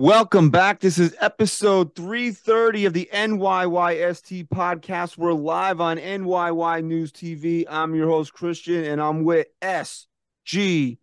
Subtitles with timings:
[0.00, 0.78] Welcome back.
[0.78, 5.18] This is episode 330 of the NYYST podcast.
[5.18, 7.64] We're live on NYY News TV.
[7.68, 10.98] I'm your host, Christian, and I'm with SGR.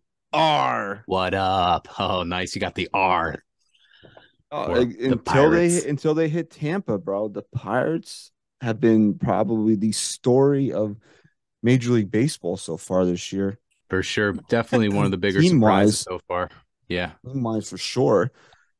[1.04, 1.88] What up?
[1.98, 2.54] Oh, nice.
[2.54, 3.44] You got the R.
[4.50, 5.82] Oh, or the until Pirates.
[5.82, 7.28] they until they hit Tampa, bro.
[7.28, 8.30] The Pirates
[8.62, 10.96] have been probably the story of
[11.62, 13.58] Major League Baseball so far this year.
[13.90, 14.32] For sure.
[14.48, 16.48] Definitely one of the bigger surprises so far.
[16.88, 17.10] Yeah.
[17.24, 18.32] Wise for sure.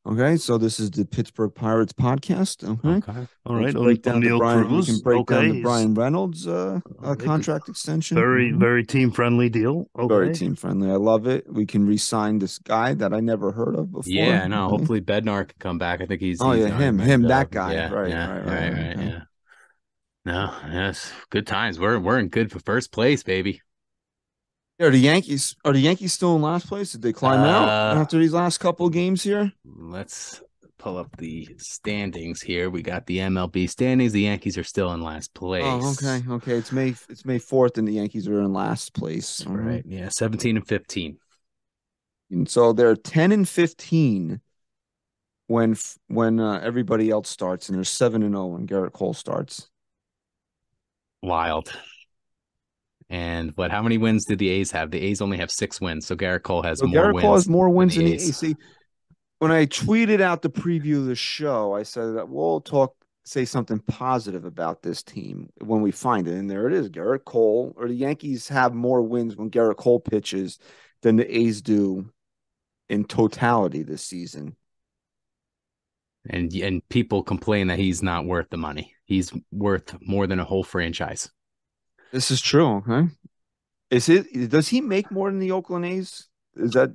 [0.07, 2.63] Okay, so this is the Pittsburgh Pirates podcast.
[2.63, 3.09] Okay.
[3.11, 3.27] Okay.
[3.45, 5.63] All We right, can break O- down the O'Neal Brian, we can break down the
[5.63, 8.15] Bryan Reynolds uh, uh, contract extension.
[8.17, 8.61] Very, Mhm.
[8.61, 9.91] very team friendly deal.
[9.99, 10.07] Okay.
[10.15, 10.91] very team friendly.
[10.91, 11.53] I love it.
[11.53, 14.05] We can re-sign this guy that I never heard of before.
[14.13, 14.67] Yeah, I know.
[14.67, 14.77] Okay.
[14.77, 16.01] Hopefully Bednar can come back.
[16.01, 17.73] I think he's Oh, he's yeah, him- him, good that guy.
[17.73, 19.05] Yeah, Right, yeah, right, right, right, right, okay.
[19.07, 19.21] yeah.
[20.25, 21.13] No, yes.
[21.31, 21.81] Good times.
[21.81, 23.61] We're we're in good for first place, baby.
[24.79, 26.93] Are the Yankees are the Yankees still in last place?
[26.93, 29.53] Did they climb out Uh, after these last couple games here?
[29.65, 30.43] Let's
[30.79, 32.69] pull up the standings here.
[32.69, 34.13] We got the MLB standings.
[34.13, 35.65] The Yankees are still in last place.
[35.65, 36.53] Oh, okay, okay.
[36.57, 39.47] It's May it's May fourth, and the Yankees are in last place.
[39.47, 39.83] All right.
[39.87, 40.11] Yeah.
[40.11, 41.19] 17 and 15.
[42.31, 44.41] And so they're 10 and 15
[45.47, 45.77] when
[46.09, 49.71] when uh, everybody else starts and they're 7 and 0 when Gerrit Cole starts.
[51.23, 51.73] Wild.
[53.09, 53.71] And what?
[53.71, 54.91] How many wins did the A's have?
[54.91, 57.23] The A's only have six wins, so Gerrit Cole has So more Gerrit wins.
[57.23, 58.29] Cole has more wins the than the A's.
[58.29, 58.37] A's.
[58.37, 58.57] See,
[59.39, 63.45] when I tweeted out the preview of the show, I said that we'll talk say
[63.45, 66.35] something positive about this team when we find it.
[66.35, 66.89] And there it is.
[66.89, 70.59] Gerrit Cole or the Yankees have more wins when Gerrit Cole pitches
[71.03, 72.11] than the A's do
[72.89, 74.57] in totality this season.
[76.29, 78.95] and and people complain that he's not worth the money.
[79.05, 81.31] He's worth more than a whole franchise.
[82.13, 83.09] This is true, okay?
[83.91, 86.29] Is it does he make more than the Oakland A's?
[86.57, 86.91] Is that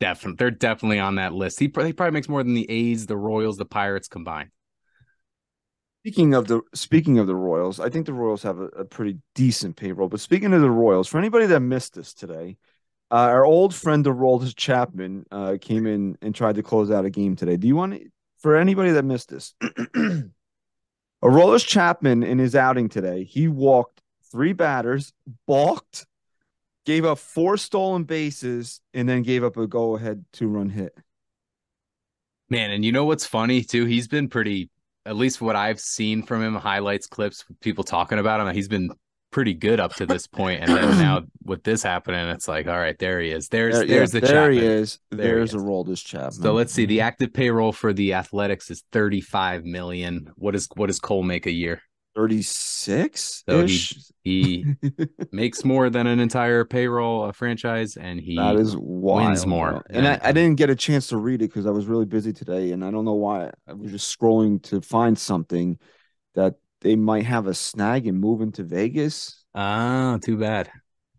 [0.00, 1.60] Definitely, they're definitely on that list.
[1.60, 4.48] He probably, he probably makes more than the A's, the Royals, the Pirates combined.
[6.02, 9.18] Speaking of the speaking of the Royals, I think the Royals have a, a pretty
[9.34, 10.08] decent payroll.
[10.08, 12.56] But speaking of the Royals, for anybody that missed this today,
[13.10, 17.10] uh, our old friend Aroldis Chapman uh, came in and tried to close out a
[17.10, 17.58] game today.
[17.58, 19.52] Do you want to, for anybody that missed this?
[21.22, 23.99] Aroldis Chapman in his outing today, he walked
[24.30, 25.12] three batters,
[25.46, 26.06] balked,
[26.86, 30.96] gave up four stolen bases, and then gave up a go ahead two run hit.
[32.48, 33.84] Man, and you know what's funny too?
[33.84, 34.70] He's been pretty,
[35.06, 38.52] at least what I've seen from him, highlights, clips, people talking about him.
[38.52, 38.90] He's been
[39.30, 42.78] pretty good up to this point, and then now with this happening, it's like, all
[42.78, 43.48] right, there he is.
[43.48, 44.98] There's There, there's yeah, the there he is.
[45.10, 45.62] There he There's is.
[45.62, 46.32] Aroldis Chapman.
[46.32, 46.86] So let's see.
[46.86, 47.06] The mm-hmm.
[47.06, 50.30] active payroll for the Athletics is 35 million.
[50.34, 51.80] What is what does Cole make a year?
[52.20, 53.88] 36 So he-
[54.24, 54.68] He
[55.32, 58.80] makes more than an entire payroll uh, franchise, and he that is wild.
[59.28, 59.84] wins more.
[59.90, 62.32] And I, I didn't get a chance to read it because I was really busy
[62.32, 63.50] today, and I don't know why.
[63.66, 65.78] I was just scrolling to find something
[66.34, 69.44] that they might have a snag and move into Vegas.
[69.54, 70.70] Ah, too bad,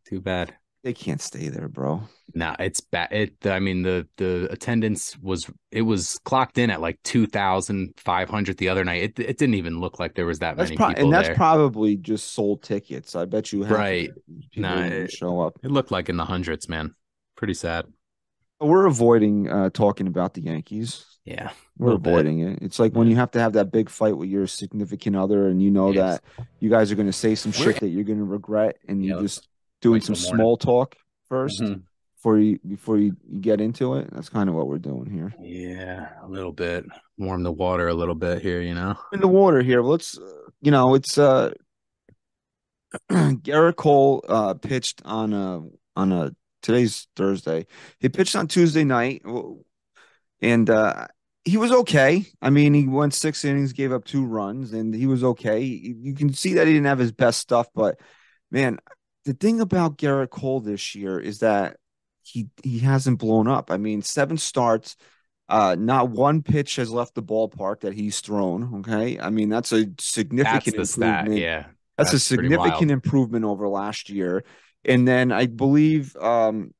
[0.05, 0.57] too bad.
[0.83, 2.01] They can't stay there, bro.
[2.33, 3.09] Nah, it's bad.
[3.11, 3.45] It.
[3.45, 8.29] I mean, the the attendance was it was clocked in at like two thousand five
[8.29, 9.03] hundred the other night.
[9.03, 11.27] It it didn't even look like there was that That's many pro- people and that's
[11.27, 11.35] there.
[11.35, 13.15] probably just sold tickets.
[13.15, 14.09] I bet you have Right.
[14.55, 15.59] Nah, it- show up.
[15.63, 16.95] it looked like in the hundreds, man.
[17.35, 17.85] Pretty sad.
[18.59, 21.05] We're avoiding uh, talking about the Yankees.
[21.25, 22.11] Yeah, We're little bit.
[22.13, 22.59] avoiding it.
[22.63, 25.61] It's like when you have to have that big fight with your significant other, and
[25.61, 26.19] you know Yes.
[26.37, 29.03] that you guys are going to say some shit that you're going to regret, and
[29.05, 29.47] Yeah, you're just
[29.81, 30.95] doing wait some small talk
[31.29, 31.81] 1st Mhm.
[32.15, 34.09] before you before you, you get into it.
[34.11, 35.33] That's kind of what we're doing here.
[35.41, 36.85] Yeah, a little bit.
[37.17, 38.95] Warm the water a little bit here, you know.
[39.13, 41.51] In the water here, let's uh, you know it's uh
[43.11, 45.63] Gerrit Cole uh pitched on a
[45.95, 47.65] on a today's Thursday.
[47.99, 49.23] He pitched on Tuesday night,
[50.41, 51.07] and uh
[51.43, 52.27] he was okay.
[52.39, 55.61] I mean, he went six innings, gave up two runs, and he was okay.
[55.61, 57.99] You can see that he didn't have his best stuff, but
[58.51, 58.77] man,
[59.25, 61.77] the thing about Gerrit Cole this year is that
[62.23, 63.71] he he hasn't blown up.
[63.71, 64.95] I mean, seven starts,
[65.49, 68.79] uh, not one pitch has left the ballpark that he's thrown.
[68.79, 71.27] Okay, I mean that's a That's significant stat.
[71.27, 71.35] improvement.
[71.35, 71.65] Yeah,
[71.97, 74.43] That's, That's a significant improvement over last year.
[74.85, 76.73] And then I believe um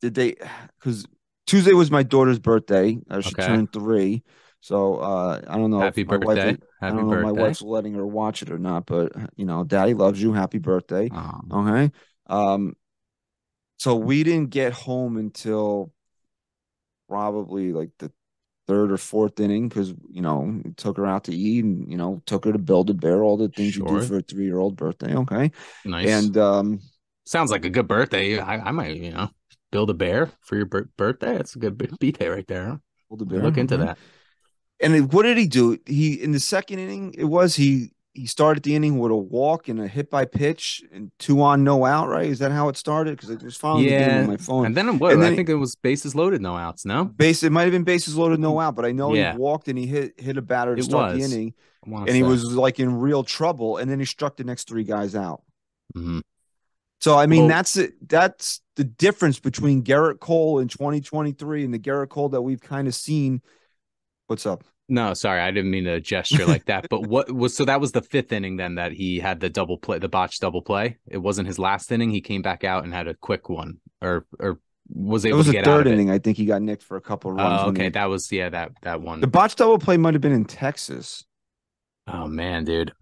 [0.00, 0.36] did they
[0.78, 1.06] because
[1.46, 2.98] Tuesday was my daughter's birthday.
[3.10, 3.44] Uh, she Okay.
[3.44, 4.22] turned three.
[4.60, 5.80] So uh, I don't know.
[5.80, 6.58] Happy if my wife birthday.
[6.80, 9.44] I Happy don't know if my wife's letting her watch it or not, but you
[9.44, 10.32] know, Daddy loves you.
[10.32, 11.08] Happy birthday.
[11.12, 11.92] Oh, Okay.
[12.26, 12.74] Um,
[13.78, 15.92] so we didn't get home until
[17.08, 18.12] probably like the
[18.66, 22.20] third or fourth inning because you know took her out to eat and you know
[22.26, 24.58] took her to build a bear, all the things you do for a three year
[24.58, 25.14] old birthday.
[25.14, 25.52] Okay.
[25.84, 26.08] nice.
[26.08, 26.80] And um,
[27.28, 28.38] Sounds like a good birthday.
[28.38, 29.28] I, I might, you know,
[29.70, 31.36] build a bear for your bir- birthday.
[31.36, 32.80] That's a good b- birthday right there.
[33.10, 33.42] build a bear.
[33.42, 33.84] Look into okay.
[33.84, 33.98] that.
[34.80, 35.78] And what did he do?
[35.86, 39.68] He in the second inning, it was he he started the inning with a walk
[39.68, 42.08] and a hit by pitch and two on, no out.
[42.08, 42.26] Right?
[42.28, 43.12] Is that how it started?
[43.16, 44.66] Because it was following the game Yeah, on my phone.
[44.66, 45.12] And then what?
[45.12, 46.84] And then I he- think it was bases loaded, no outs.
[46.84, 49.32] No, Base it might have been bases loaded, no out, but I know Yeah.
[49.32, 51.54] he walked and he hit hit a batter to It start the inning,
[51.86, 53.76] and he was like in real trouble.
[53.78, 55.42] And then he struck the next three guys out.
[55.96, 56.22] Mhm.
[57.00, 58.08] So I mean, Well- that's it.
[58.08, 62.86] That's the difference between Gerrit Cole in 2023 and the Gerrit Cole that we've kind
[62.88, 63.42] of seen.
[64.28, 64.62] What's up?
[64.90, 66.86] No, sorry, I didn't mean to gesture like that.
[66.88, 69.76] But what was so that was the fifth inning then that he had the double
[69.78, 70.96] play, the botched double play.
[71.06, 72.10] It wasn't his last inning.
[72.10, 74.60] He came back out and had a quick one, or or
[74.90, 75.34] was able.
[75.34, 75.94] It was to the get out third of it.
[75.94, 76.10] inning.
[76.10, 77.60] I think he got nicked for a couple of runs.
[77.64, 79.20] Oh, okay, they- that was yeah that that one.
[79.20, 81.24] The botched double play might have been in Texas.
[82.06, 82.92] Oh man, dude,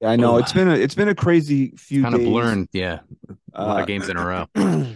[0.00, 0.38] Yeah, I know Oh.
[0.38, 2.28] it's been a it's been a crazy few kind of days.
[2.30, 2.68] blurring.
[2.72, 3.00] Yeah,
[3.52, 4.46] a lot Uh, of games in a row.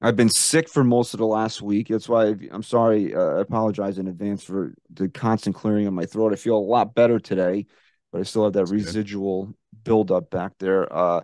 [0.00, 1.88] I've been sick for most of the last week.
[1.88, 3.14] That's why I- I'm sorry.
[3.14, 6.32] Uh, I apologize in advance for the constant clearing of my throat.
[6.32, 7.66] I feel a lot better today,
[8.12, 8.76] but I still have that That's good.
[8.84, 9.54] residual
[9.84, 10.92] buildup back there.
[10.92, 11.22] Uh,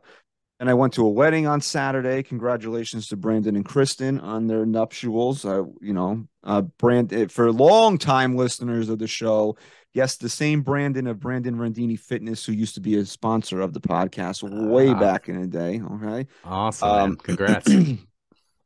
[0.61, 2.23] and I went to a wedding on Saturday.
[2.23, 5.45] Congratulations to Brandon and Kristen on their nuptials.
[5.45, 9.57] Uh, you know, uh, Brand eh, for long time listeners of the show.
[9.93, 13.73] Yes, the same Brandon of Brandon Randini Fitness, who used to be a sponsor of
[13.73, 14.99] the podcast way Ah.
[14.99, 15.81] back in the day.
[15.81, 16.27] Okay.
[16.45, 16.89] Awesome.
[16.89, 17.71] Um, congrats.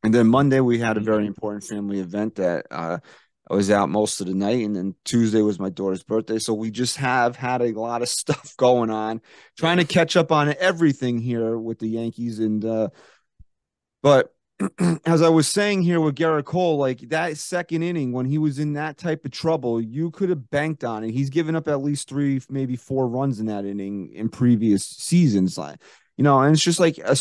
[0.03, 2.99] And then Monday we had a very important family event that uh,
[3.49, 6.39] I was out most of the night, and then Tuesday was my daughter's birthday.
[6.39, 9.21] So we just have had a lot of stuff going on,
[9.57, 12.39] trying to catch up on everything here with the Yankees.
[12.39, 12.89] And uh,
[14.01, 14.33] but
[15.05, 18.59] as I was saying here with Gerrit Cole, like that second inning when he was
[18.59, 21.11] in that type of trouble, you could have banked on it.
[21.11, 25.57] He's given up at least three, maybe four runs in that inning in previous seasons,
[25.57, 25.79] like
[26.17, 27.15] you know, and it's just like a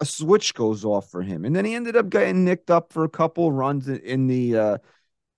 [0.00, 3.04] a switch goes off for him, and then he ended up getting nicked up for
[3.04, 4.78] a couple runs in, the uh,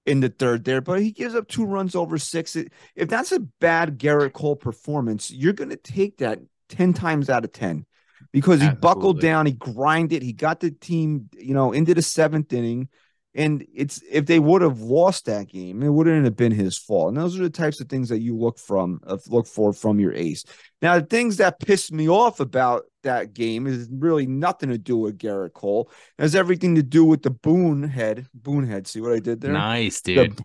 [0.07, 2.57] in the third there, but he gives up two runs over six.
[2.57, 7.45] If that's a bad Gerrit Cole performance, you're going to take that ten times out
[7.45, 7.87] of ten
[8.33, 12.53] because he buckled down, he grinded, he got the team, you know, into the seventh
[12.53, 12.89] inning.
[13.35, 17.09] And it's if they would have lost that game, it wouldn't have been his fault.
[17.09, 20.01] And those are the types of things that you look from uh, look for from
[20.01, 20.45] your ace.
[20.81, 24.97] Now, the things that pissed me off about that game is really nothing to do
[24.97, 25.91] with Gerrit Cole.
[26.19, 28.27] It has everything to do with the Boone head.
[28.35, 28.87] Boone head.
[28.87, 29.53] See what I did there?
[29.53, 30.39] nice, dude.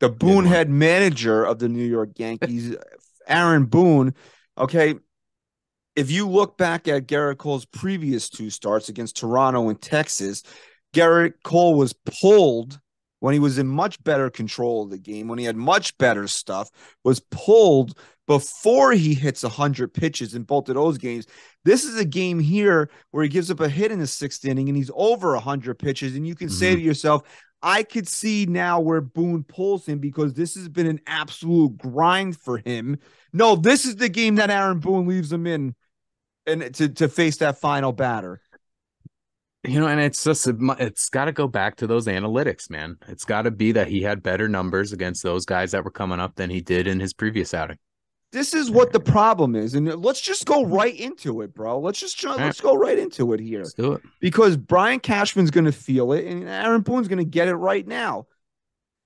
[0.00, 0.44] the Boone one.
[0.46, 2.74] head manager of the New York Yankees,
[3.28, 4.14] Aaron Boone.
[4.56, 4.94] Okay.
[5.96, 10.42] If you look back at Gerrit Cole's previous two starts against Toronto and Texas,
[10.94, 12.80] Gerrit Cole was pulled
[13.20, 16.26] when he was in much better control of the game, when he had much better
[16.26, 16.70] stuff,
[17.04, 21.26] was pulled before he hits 100 pitches in both of those games.
[21.64, 24.68] This is a game here where he gives up a hit in the sixth inning
[24.68, 26.16] and he's over 100 pitches.
[26.16, 26.76] And you can say Mhm.
[26.76, 27.22] to yourself,
[27.62, 32.38] I could see now where Boone pulls him because this has been an absolute grind
[32.38, 32.98] for him.
[33.34, 35.74] No, this is the game that Aaron Boone leaves him in
[36.46, 38.40] and to, to face that final batter.
[39.62, 42.96] You know, and it's just it's got to go back to those analytics, man.
[43.08, 46.18] It's got to be that he had better numbers against those guys that were coming
[46.18, 47.76] up than he did in his previous outing.
[48.32, 49.74] This is what the problem is.
[49.74, 51.78] And uh, let's just go right into it, bro.
[51.80, 53.62] Let's just try, let's go right into it here.
[53.62, 54.02] Let's do it.
[54.20, 57.86] because Brian Cashman's going to feel it and Aaron Boone's going to get it right
[57.86, 58.28] now.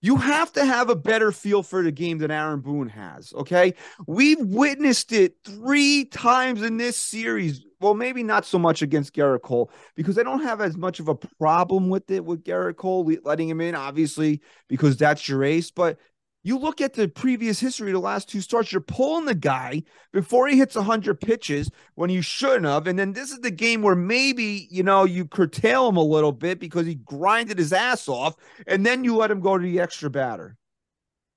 [0.02, 3.32] You have to have a better feel for the game than Aaron Boone has.
[3.32, 3.72] Okay.
[4.06, 7.64] We've witnessed it three times in this series.
[7.84, 11.08] Well, maybe not so much against Gerrit Cole because I don't have as much of
[11.08, 15.70] a problem with it with Gerrit Cole letting him in, obviously, because that's your ace.
[15.70, 15.98] But
[16.42, 19.82] you look at the previous history, the last two starts, you're pulling the guy
[20.14, 22.86] before he hits 100 pitches when you shouldn't have.
[22.86, 26.32] And then this is the game where maybe, you know, you curtail him a little
[26.32, 28.34] bit because he grinded his ass off
[28.66, 30.56] and then you let him go to the extra batter.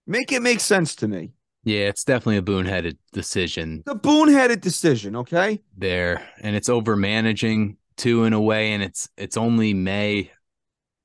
[0.06, 1.34] Make it make sense to me.
[1.68, 5.62] Yeah, it's definitely a Booneheaded decision The Boone headed decision, okay?
[5.78, 10.32] there, and it's over managing too in a way, and it's it's only May,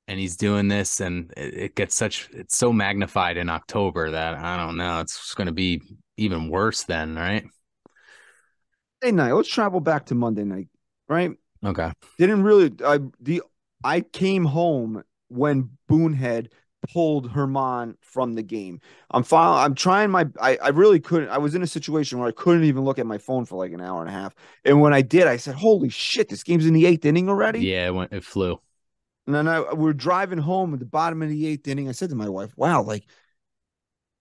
[0.07, 4.37] and he's doing this, and it, it gets such it's so magnified in October that
[4.37, 5.83] I don't know, it's going to be
[6.17, 7.45] even worse then, right?
[9.03, 9.33] Monday night.
[9.33, 10.69] Let's travel back to Monday night,
[11.09, 11.33] right?
[11.65, 13.43] Okay, Didn't really I the
[13.83, 16.51] I came home when Boone had
[16.83, 18.81] pulled Germán from the game.
[19.11, 22.29] I'm file, I'm trying my I, I really couldn't I was in a situation where
[22.29, 24.35] I couldn't even look at my phone for like an hour and a half.
[24.65, 27.61] And when I did, I said, Holy shit, this game's in the eighth inning already.
[27.61, 28.61] Yeah, it, went, it flew.
[29.27, 31.89] And then I we're driving home at the bottom of the eighth inning.
[31.89, 33.05] I said to my wife, Wow, like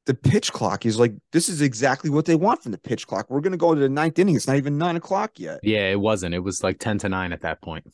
[0.05, 3.29] the pitch clock is like this is exactly what they want from the pitch clock.
[3.29, 4.35] We're gonna go to the ninth inning.
[4.35, 5.59] It's not even nine o'clock yet.
[5.63, 6.35] Yeah, it wasn't.
[6.35, 7.85] It was like 10 to 9 at that point.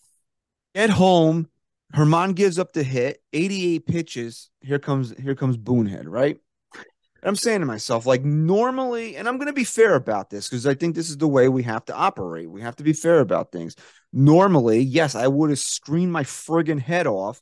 [0.75, 1.50] At home,
[1.94, 4.50] Germán gives up the hit, 88 pitches.
[4.62, 6.38] Here comes here comes Boonehead, right?
[6.74, 10.67] And I'm saying to myself, like normally, and I'm gonna be fair about this because
[10.67, 12.50] I think this is the way we have to operate.
[12.50, 13.75] We have to be fair about things.
[14.12, 17.41] Normally, yes, I would have screamed my friggin' head off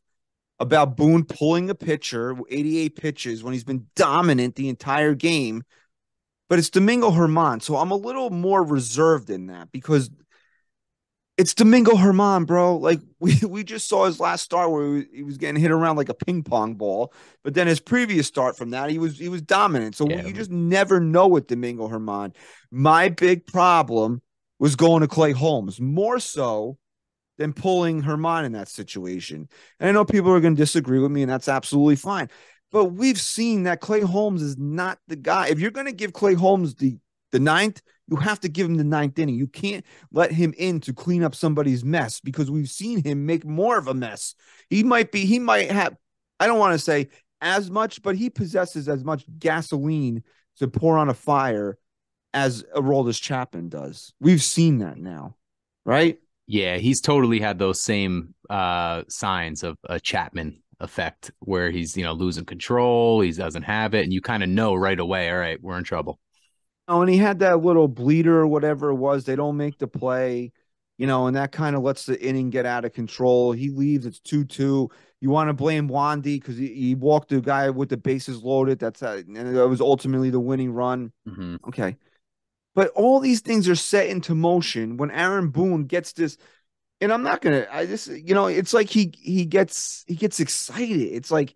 [0.60, 5.64] about Boone pulling a pitcher, 88 pitches, when he's been dominant the entire game.
[6.48, 10.10] But it's Domingo Germán, So I'm a little more reserved in that because
[11.38, 12.78] it's Domingo Germán, bro.
[12.78, 15.72] Like we, we just saw his last start where he was, he was getting hit
[15.72, 17.14] around like a ping pong ball.
[17.44, 19.96] But then his previous start from that, he was he was dominant.
[19.96, 20.26] So Yeah.
[20.26, 22.36] you just never know with Domingo Germán.
[22.72, 24.22] My big problem
[24.60, 26.78] was going to Clay Holmes more so
[27.38, 29.50] than pulling Germán in that situation.
[29.80, 32.30] And I know people are going to disagree with me, and that's absolutely fine.
[32.72, 35.48] But we've seen that Clay Holmes is not the guy.
[35.48, 36.98] If you're going to give Clay Holmes the
[37.32, 39.36] the ninth, you have to give him the ninth inning.
[39.36, 43.46] You can't let him in to clean up somebody's mess because we've seen him make
[43.46, 44.36] more of a mess.
[44.70, 45.96] He might be, he might have,
[46.40, 47.10] I don't want to say
[47.42, 50.24] as much, but he possesses as much gasoline
[50.58, 51.78] to pour on a fire
[52.34, 54.14] as Aroldis Chapman does.
[54.20, 55.36] We've seen that now,
[55.86, 56.18] right?
[56.48, 62.04] Yeah, he's totally had those same uh signs of a Chapman effect where he's, you
[62.04, 65.38] know, losing control, he doesn't have it, and you kind of know right away, all
[65.38, 66.20] right, we're in trouble.
[66.88, 69.26] Oh, and he had that little bleeder or whatever it was.
[69.26, 70.52] They don't make the play,
[70.98, 73.52] you know, and that kind of lets the inning get out of control.
[73.52, 74.06] He leaves.
[74.06, 74.90] It's 2 2.
[75.20, 78.78] You want to blame Wandy because he, he walked the guy with the bases loaded.
[78.78, 81.12] That's how, and that was ultimately the winning run.
[81.28, 81.58] Mhm.
[81.68, 81.98] Okay.
[82.76, 86.38] But all these things are set into motion when Aaron Boone gets this.
[87.02, 87.68] And I'm not gonna.
[87.72, 91.02] I just, you know, it's like he he gets he gets excited.
[91.02, 91.54] It's like,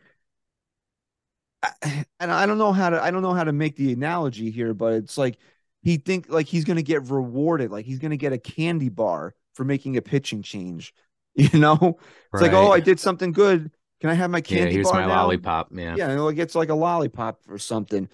[1.63, 4.51] I- and I don't know how to I don't know how to make the analogy
[4.51, 5.37] here, but it's like
[5.81, 9.63] he think like he's gonna get rewarded, like he's gonna get a candy bar for
[9.63, 10.93] making a pitching change.
[11.35, 11.99] You know,
[12.33, 13.71] it's like, oh, I did something good.
[14.01, 15.23] Can I have my yeah, candy here's bar my now?
[15.23, 15.69] lollipop.
[15.71, 15.95] Yeah.
[15.95, 18.09] Yeah, it gets like a lollipop or something.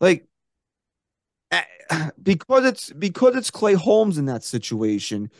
[0.00, 0.28] Like
[1.50, 1.62] eh,
[2.22, 5.30] because it's because it's Clay Holmes in that situation,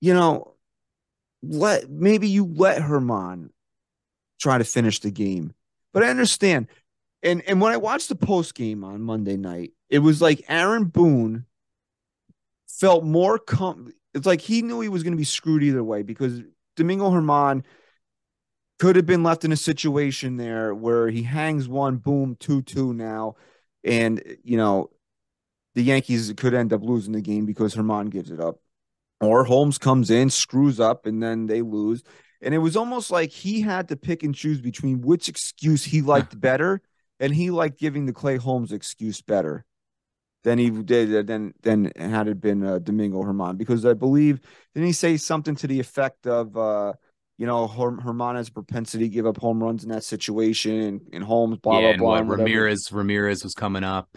[0.00, 0.54] you know,
[1.42, 3.50] let maybe you let Germán
[4.40, 5.54] try to finish the game.
[5.92, 6.68] But I understand.
[7.22, 10.84] And and when I watched the post game on Monday night, it was like Aaron
[10.84, 11.46] Boone
[12.66, 16.02] felt more com it's like he knew he was going to be screwed either way
[16.02, 16.42] because
[16.76, 17.64] Domingo Germán
[18.78, 22.92] could have been left in a situation there where he hangs one, boom, 2 2
[22.92, 23.36] now.
[23.84, 24.90] And, you know,
[25.74, 28.58] the Yankees could end up losing the game because Germán gives it up.
[29.20, 32.02] Or Holmes comes in, screws up, and then they lose.
[32.42, 36.02] And it was almost like he had to pick and choose between which excuse he
[36.02, 36.82] liked better.
[37.20, 39.64] And he liked giving the Clay Holmes excuse better
[40.44, 44.40] than he did than than had it been uh, Domingo Germán because I believe
[44.74, 46.94] didn't he say something to the effect of uh
[47.38, 50.80] you know Her- Germán has a propensity to give up home runs in that situation
[50.80, 52.36] and, and Holmes blah yeah, blah and blah.
[52.36, 54.08] Ramirez Ramirez was coming up.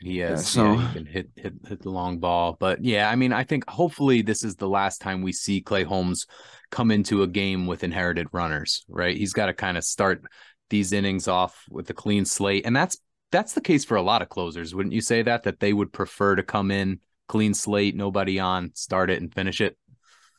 [0.00, 2.56] He has so- yeah, he can hit, hit hit the long ball.
[2.58, 5.84] But yeah, I mean, I think hopefully this is the last time we see Clay
[5.84, 6.26] Holmes
[6.70, 9.16] come into a game with inherited runners, right?
[9.16, 10.22] He's got to kind of start
[10.70, 12.66] these innings off with a clean slate.
[12.66, 12.98] And that's
[13.30, 15.42] that's the case for a lot of closers, wouldn't you say that?
[15.42, 19.60] That they would prefer to come in clean slate, nobody on, start it and finish
[19.60, 19.76] it.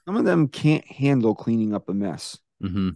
[0.07, 2.39] Some of them can't handle cleaning up a mess.
[2.61, 2.89] hmm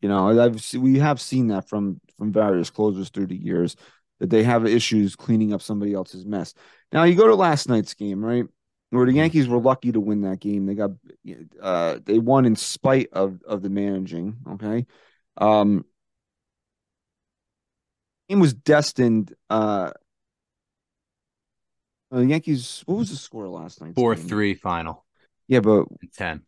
[0.00, 3.76] You know, I've we have seen that from from various closers through the years
[4.20, 6.54] that they have issues cleaning up somebody else's mess.
[6.92, 8.44] Now you go to last night's game, right?
[8.94, 9.16] Where the Mhm.
[9.16, 10.66] Yankees were lucky to win that game.
[10.66, 10.92] They got
[11.60, 14.86] uh they won in spite of of the managing, okay?
[15.36, 15.84] Um
[18.28, 19.90] game was destined uh
[22.10, 23.94] uh, the Yankees what was the score last night?
[23.94, 25.04] Four three final
[25.48, 26.42] Yeah, but and ten.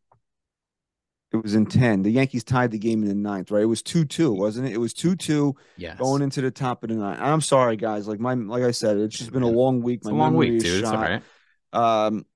[1.32, 2.02] it was in 10.
[2.02, 3.62] The Yankees tied the game in the ninth, right?
[3.62, 4.72] It was 2-2, wasn't it?
[4.72, 5.98] It was 2-2 Yes.
[5.98, 7.18] going into the top of the night.
[7.20, 8.06] I'm sorry, guys.
[8.06, 9.98] Like my, like I said, it's just been a long week.
[10.00, 10.66] it's My a long week, dude.
[10.66, 11.22] It's all shot.
[11.72, 12.26] Um,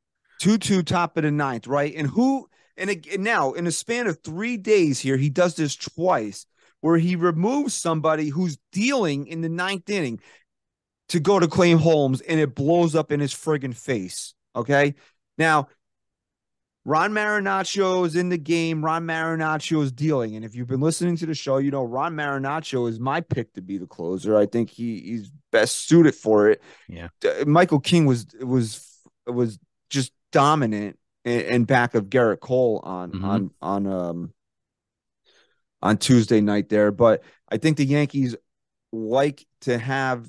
[0.40, 1.94] two two top of the ninth, right?
[1.94, 2.48] And who?
[2.76, 6.46] And again, now in a span of three days here, he does this twice,
[6.80, 10.20] where he removes somebody who's dealing in the ninth inning
[11.10, 14.34] to go to Clay Holmes, and it blows up in his friggin' face.
[14.56, 14.94] Okay,
[15.38, 15.68] now
[16.84, 18.82] Ron Marinaccio is in the game.
[18.82, 20.34] Ron Marinaccio is dealing.
[20.34, 23.52] And if you've been listening to the show, you know Ron Marinaccio is my pick
[23.54, 24.36] to be the closer.
[24.36, 26.62] I think he he's best suited for it.
[26.88, 27.08] Yeah.
[27.20, 28.86] D- Michael King was was
[29.26, 29.58] was
[30.32, 33.24] dominant in, in back of Gerrit Cole on Mhm.
[33.24, 34.34] on on um
[35.82, 36.90] on Tuesday night there.
[36.92, 38.36] But I think the Yankees
[38.92, 40.28] like to have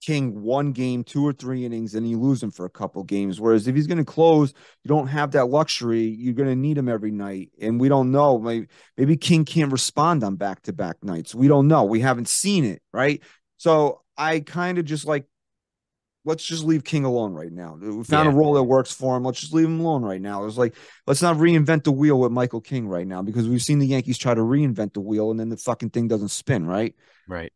[0.00, 3.40] King one game, two or three innings, and you lose him for a couple games.
[3.40, 6.02] Whereas if he's going to close, you don't have that luxury.
[6.02, 8.38] You're going to need him every night, and we don't know.
[8.40, 8.66] Maybe,
[8.96, 11.36] maybe King can't respond on back to back nights.
[11.36, 11.84] We don't know.
[11.84, 13.22] We haven't seen it, right?
[13.58, 15.24] So I kind of just like
[16.24, 17.74] let's just leave King alone right now.
[17.80, 18.32] We found Yeah.
[18.32, 19.24] a role that works for him.
[19.24, 20.44] Let's just leave him alone right now.
[20.44, 20.74] It's like
[21.06, 24.18] let's not reinvent the wheel with Michael King right now because we've seen the Yankees
[24.18, 26.94] try to reinvent the wheel and then the fucking thing doesn't spin, right?
[27.26, 27.52] Right.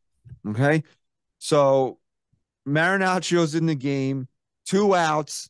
[0.49, 0.83] Okay.
[1.39, 1.99] So
[2.67, 4.29] Marinaccio's in the game,
[4.65, 5.49] two outs.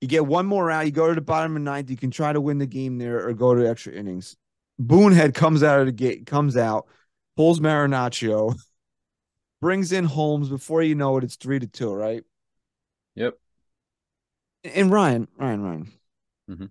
[0.00, 0.86] You get one more out.
[0.86, 1.90] You go to the bottom of ninth.
[1.90, 4.36] You can try to win the game there or go to extra innings.
[4.80, 6.86] Boonehead comes out of the gate, comes out,
[7.36, 8.54] pulls Marinaccio,
[9.60, 10.48] brings in Holmes.
[10.48, 12.24] Before you know it, it's three to two, right?
[13.14, 13.38] Yep.
[14.64, 15.92] And Ryan, Ryan, Ryan.
[16.50, 16.70] Mhm.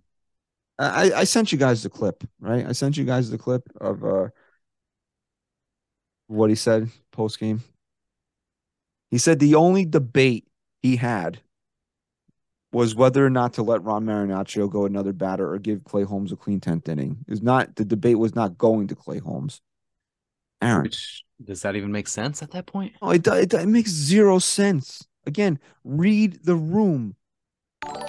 [0.79, 2.65] I, I sent you guys the clip, right?
[2.65, 4.27] I sent you guys the clip of uh
[6.27, 7.63] what he said post game.
[9.09, 10.47] He said the only debate
[10.81, 11.39] he had
[12.71, 16.31] was whether or not to let Ron Marinaccio go another batter or give Clay Holmes
[16.31, 17.17] a clean tenth inning.
[17.27, 19.61] Is not the debate was not going to Clay Holmes.
[20.61, 22.93] Aaron, Which does that even make sense at that point?
[23.01, 25.05] Oh, it, it, it makes zero sense.
[25.25, 27.15] Again, read the room.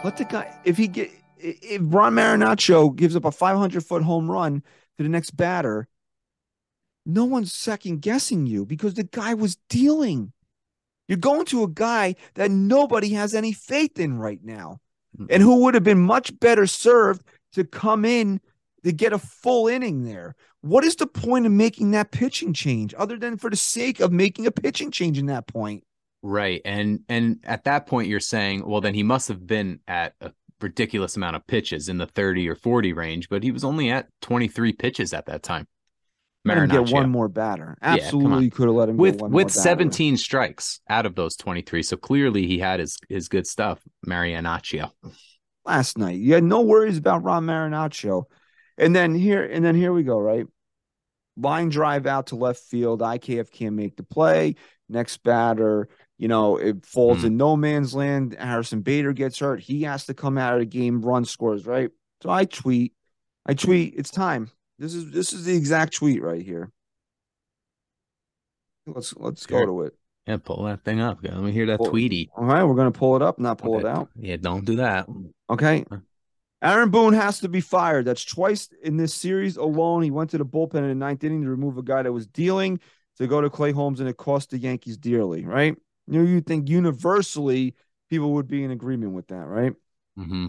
[0.04, 4.30] Let the guy, if he get, if Ron Marinaccio gives up a 500 foot home
[4.30, 4.62] run
[4.96, 5.88] to the next batter,
[7.04, 10.32] no one's second guessing you because the guy was dealing.
[11.06, 14.80] You're going to a guy that nobody has any faith in right now
[15.30, 18.40] and who would have been much better served to come in
[18.84, 20.34] to get a full inning there.
[20.60, 24.12] What is the point of making that pitching change other than for the sake of
[24.12, 25.84] making a pitching change in that point?
[26.22, 26.60] Right.
[26.64, 30.32] And and at that point you're saying, well then he must have been at a
[30.60, 34.08] ridiculous amount of pitches in the 30 or 40 range, but he was only at
[34.22, 35.66] 23 pitches at that time.
[36.44, 37.76] Him get one more batter.
[37.82, 39.60] Absolutely could have let him with with batter.
[39.60, 41.82] 17 strikes out of those 23.
[41.82, 44.90] So clearly he had his his good stuff, Marinaccio.
[45.64, 46.18] last night.
[46.18, 48.24] You had no worries about Ron Marinaccio.
[48.78, 50.46] And then here, and then here we go, right?
[51.36, 53.00] Line drive out to left field.
[53.00, 54.54] IKF can't make the play.
[54.88, 57.26] Next batter, you know, it falls Hmm.
[57.26, 58.34] in no man's land.
[58.38, 59.60] Harrison Bader gets hurt.
[59.60, 61.90] He has to come out of the game, run scores, right?
[62.22, 62.94] So I tweet,
[63.44, 64.50] I tweet, it's time.
[64.78, 66.70] This is this is the exact tweet right here.
[68.86, 69.94] Let's let's go to it.
[70.26, 71.18] Yeah, pull that thing up.
[71.22, 72.30] Let me hear that Well, Tweety.
[72.36, 73.86] All right, we're gonna pull it up, not pull Okay.
[73.86, 74.08] it out.
[74.16, 75.06] Yeah, don't do that.
[75.50, 75.84] Okay.
[76.62, 78.04] Aaron Boone has to be fired.
[78.04, 80.02] That's twice in this series alone.
[80.02, 82.26] He went to the bullpen in the ninth inning to remove a guy that was
[82.26, 82.80] dealing
[83.18, 85.76] to go to Clay Holmes, and it cost the Yankees dearly, right?
[86.06, 87.74] You know, you think universally
[88.10, 89.72] people would be in agreement with that, right?
[90.16, 90.46] hmm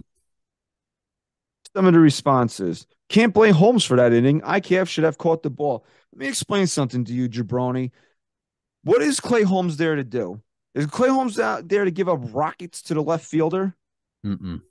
[1.76, 4.41] Some of the responses can't blame Holmes for that inning.
[4.41, 5.86] IKF should have caught the ball.
[6.13, 7.91] Let me explain something to you, Jabroni.
[8.84, 10.41] What is Clay Holmes there to do?
[10.76, 13.76] Is Clay Holmes out there to give up rockets to the left fielder?
[14.26, 14.62] Mm-mm.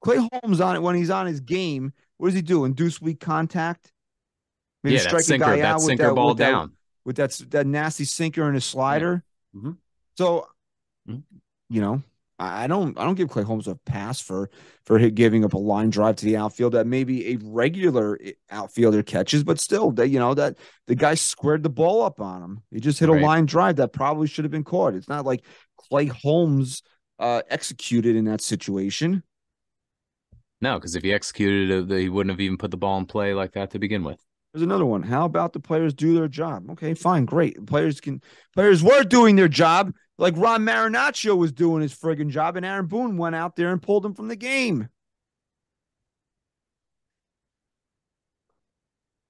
[0.00, 1.92] Clay Holmes on it when he's on his game.
[2.16, 2.64] What does he do?
[2.64, 3.92] Induce weak contact.
[4.82, 6.72] Maybe Yeah, that sinker, that sinker ball with that- down.
[7.04, 9.22] with that that nasty sinker and his slider.
[9.54, 9.76] Mhm.
[10.16, 10.46] So,
[11.08, 11.22] Mhm.
[11.68, 12.02] you know,
[12.38, 14.48] I I don't I don't give Clay Holmes a pass for
[14.86, 18.18] for giving up a line drive to the outfield that maybe a regular
[18.50, 22.42] outfielder catches, but still, that you know that the guy squared the ball up on
[22.42, 22.62] him.
[22.70, 23.20] He just hit Right.
[23.20, 24.94] a line drive that probably should have been caught.
[24.94, 25.44] It's not like
[25.76, 26.82] Clay Holmes
[27.18, 29.22] uh, executed in that situation.
[30.60, 33.32] No, because if he executed it, he wouldn't have even put the ball in play
[33.32, 34.24] like that to begin with.
[34.52, 35.02] There's another one.
[35.02, 36.70] How about the players do their job?
[36.70, 37.64] Okay, fine, great.
[37.66, 38.20] Players can
[38.52, 42.86] players were doing their job, like Ron Marinaccio was doing his friggin' job, and Aaron
[42.86, 44.88] Boone went out there and pulled him from the game.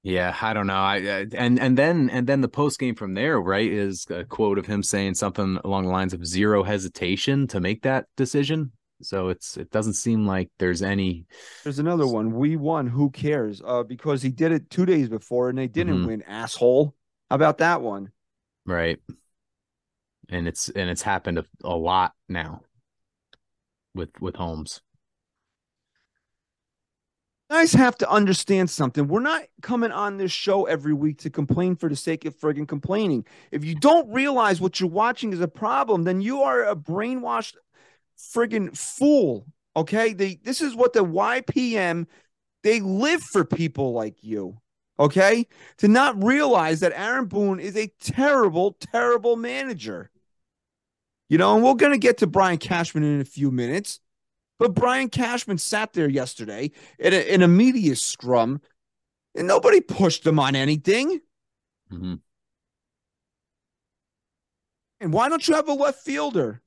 [0.03, 0.73] Yeah, I don't know.
[0.73, 4.25] I, I and and then and then the post game from there, right, is a
[4.25, 8.73] quote of him saying something along the lines of zero hesitation to make that decision.
[9.03, 11.27] So it's it doesn't seem like there's any
[11.65, 12.33] There's another one.
[12.33, 12.87] We won.
[12.87, 13.63] Who cares?
[13.65, 16.07] Uh, because he did it two days before and they didn't Mhm.
[16.07, 16.23] win.
[16.23, 16.95] Asshole.
[17.31, 18.13] How about that one?
[18.67, 19.01] right,
[20.29, 22.61] and it's and it's happened a, a lot now
[23.95, 24.81] with with Holmes.
[27.51, 29.09] guys have to understand something.
[29.09, 32.69] We're not coming on this show every week to complain for the sake of friggin'
[32.69, 33.27] complaining.
[33.51, 37.57] If you don't realize what you're watching is a problem, then you are a brainwashed
[38.35, 39.47] friggin' fool.
[39.77, 40.13] Okay.
[40.13, 42.07] They this is what the YPM
[42.63, 44.61] they live for people like you.
[44.99, 45.47] Okay.
[45.79, 50.11] To not realize that Aaron Boone is a terrible, terrible manager.
[51.29, 54.01] You know, and we're gonna get to Brian Cashman in a few minutes.
[54.59, 58.61] But Brian Cashman sat there yesterday in a, in a media scrum,
[59.35, 61.21] and nobody pushed him on anything.
[61.91, 62.17] Mm-hmm.
[65.01, 66.61] And why don't you have a left fielder?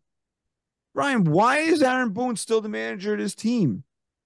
[0.93, 3.84] Ryan, why is Aaron Boone still the manager of his team?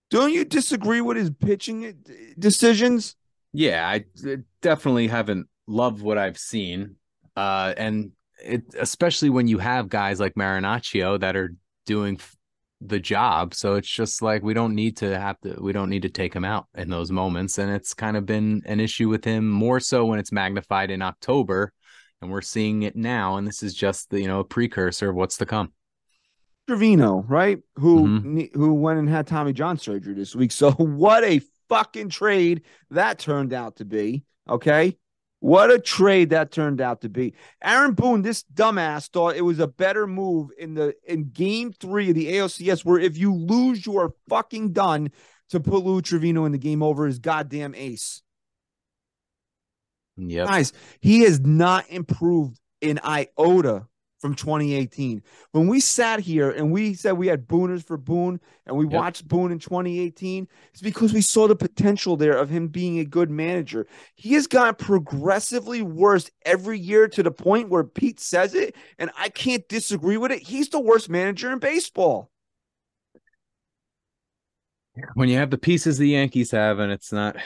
[0.10, 1.96] Don't you disagree with his pitching
[2.38, 3.16] decisions?
[3.54, 4.06] Yeah, I
[4.62, 6.96] definitely haven't loved what I've seen.
[7.36, 8.12] Uh, and
[8.44, 12.20] it, especially when you have guys like Marinaccio that are doing
[12.82, 13.54] the job.
[13.54, 16.34] So it's just like we don't need to have to we don't need to take
[16.34, 17.58] him out in those moments.
[17.58, 21.02] And it's kind of been an issue with him more so when it's magnified in
[21.02, 21.74] October
[22.22, 23.38] and we're seeing it now.
[23.38, 25.74] And this is just the you know a precursor of what's to come.
[26.68, 27.60] Trivino, right?
[27.76, 28.60] Who mm-hmm.
[28.60, 30.52] who went and had Tommy John surgery this week.
[30.52, 34.24] So what a fucking trade that turned out to be.
[34.50, 34.98] Okay.
[35.40, 37.36] What a trade that turned out to be.
[37.64, 42.10] Aaron Boone, this dumbass, thought it was a better move in the in game three
[42.10, 45.12] of the ALCS, where if you lose, you are fucking done
[45.50, 48.24] to put Lou Trivino in the game over his goddamn ace.
[50.18, 53.86] Yeah, Guys, he has not improved in iota
[54.20, 55.22] from 2018.
[55.52, 58.94] When we sat here and we said we had Booners for Boone and we yep.
[58.94, 63.06] watched Boone in 2018, it's because we saw the potential there of him being a
[63.06, 63.88] good manager.
[64.16, 69.12] He has gotten progressively worse every year to the point where Pete says it, and
[69.18, 70.42] I can't disagree with it.
[70.42, 72.32] He's the worst manager in baseball.
[75.14, 77.38] When you have the pieces the Yankees have and it's not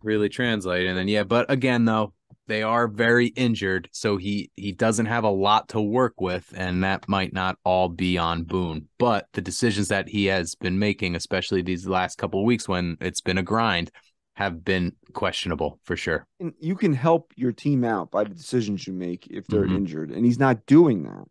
[0.00, 2.14] really translating, and then yeah, but again though,
[2.46, 6.84] they are very injured, so he he doesn't have a lot to work with, and
[6.84, 8.88] that might not all be on Boone.
[8.98, 12.96] But the decisions that he has been making, especially these last couple of weeks when
[13.00, 13.90] it's been a grind,
[14.34, 16.26] have been questionable for sure.
[16.38, 19.76] And you can help your team out by the decisions you make if they're mm-hmm.
[19.76, 21.24] injured, and he's not doing that.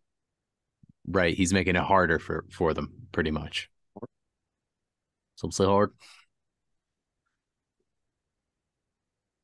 [1.06, 3.70] Right, he's making it harder for for them, pretty much.
[5.36, 5.92] Some say hard.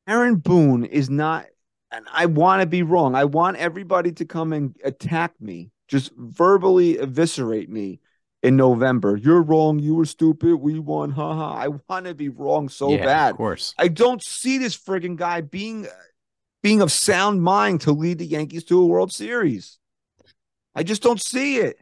[0.07, 1.45] Aaron Boone is not
[1.91, 3.15] and I want to be wrong.
[3.15, 7.99] I want everybody to come and attack me, just verbally eviscerate me
[8.43, 9.17] in November.
[9.17, 9.79] You're wrong.
[9.79, 10.55] You were stupid.
[10.55, 11.11] We won.
[11.11, 11.53] Haha.
[11.55, 13.31] I want to be wrong so yeah, bad.
[13.31, 13.73] Of course.
[13.77, 15.87] I don't see this frigging guy being
[16.63, 19.79] being of sound mind to lead the Yankees to a World Series.
[20.75, 21.77] I just don't see it.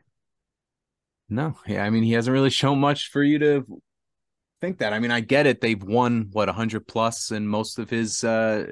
[1.30, 3.82] No, yeah, I mean he hasn't really shown much for you to
[4.62, 4.94] think that.
[4.94, 5.62] I mean, I get it.
[5.62, 8.66] They've won what 100 plus in most of his uh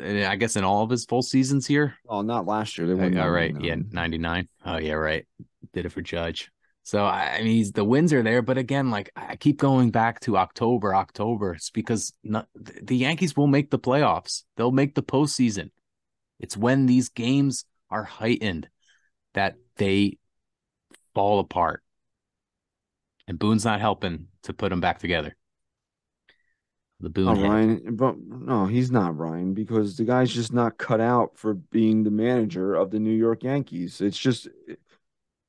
[0.00, 1.94] I guess in all of his full seasons here.
[2.08, 2.86] Oh, not last year.
[2.86, 3.18] They uh, won.
[3.18, 4.48] All right, yeah, ninety nine.
[4.64, 5.26] Oh yeah, right.
[5.72, 6.50] Did it for Judge.
[6.82, 10.20] So I mean, he's the wins are there, but again, like I keep going back
[10.20, 11.52] to October, October.
[11.52, 14.44] It's because not, the Yankees will make the playoffs.
[14.56, 15.70] They'll make the postseason.
[16.40, 18.68] It's when these games are heightened
[19.34, 20.16] that they
[21.14, 21.82] fall apart,
[23.26, 25.36] and Boone's not helping to put them back together.
[27.00, 27.28] The Boone.
[27.28, 31.54] Oh, Ryan, but no, he's not Ryan because the guy's just not cut out for
[31.54, 34.00] being the manager of the New York Yankees.
[34.00, 34.48] It's just,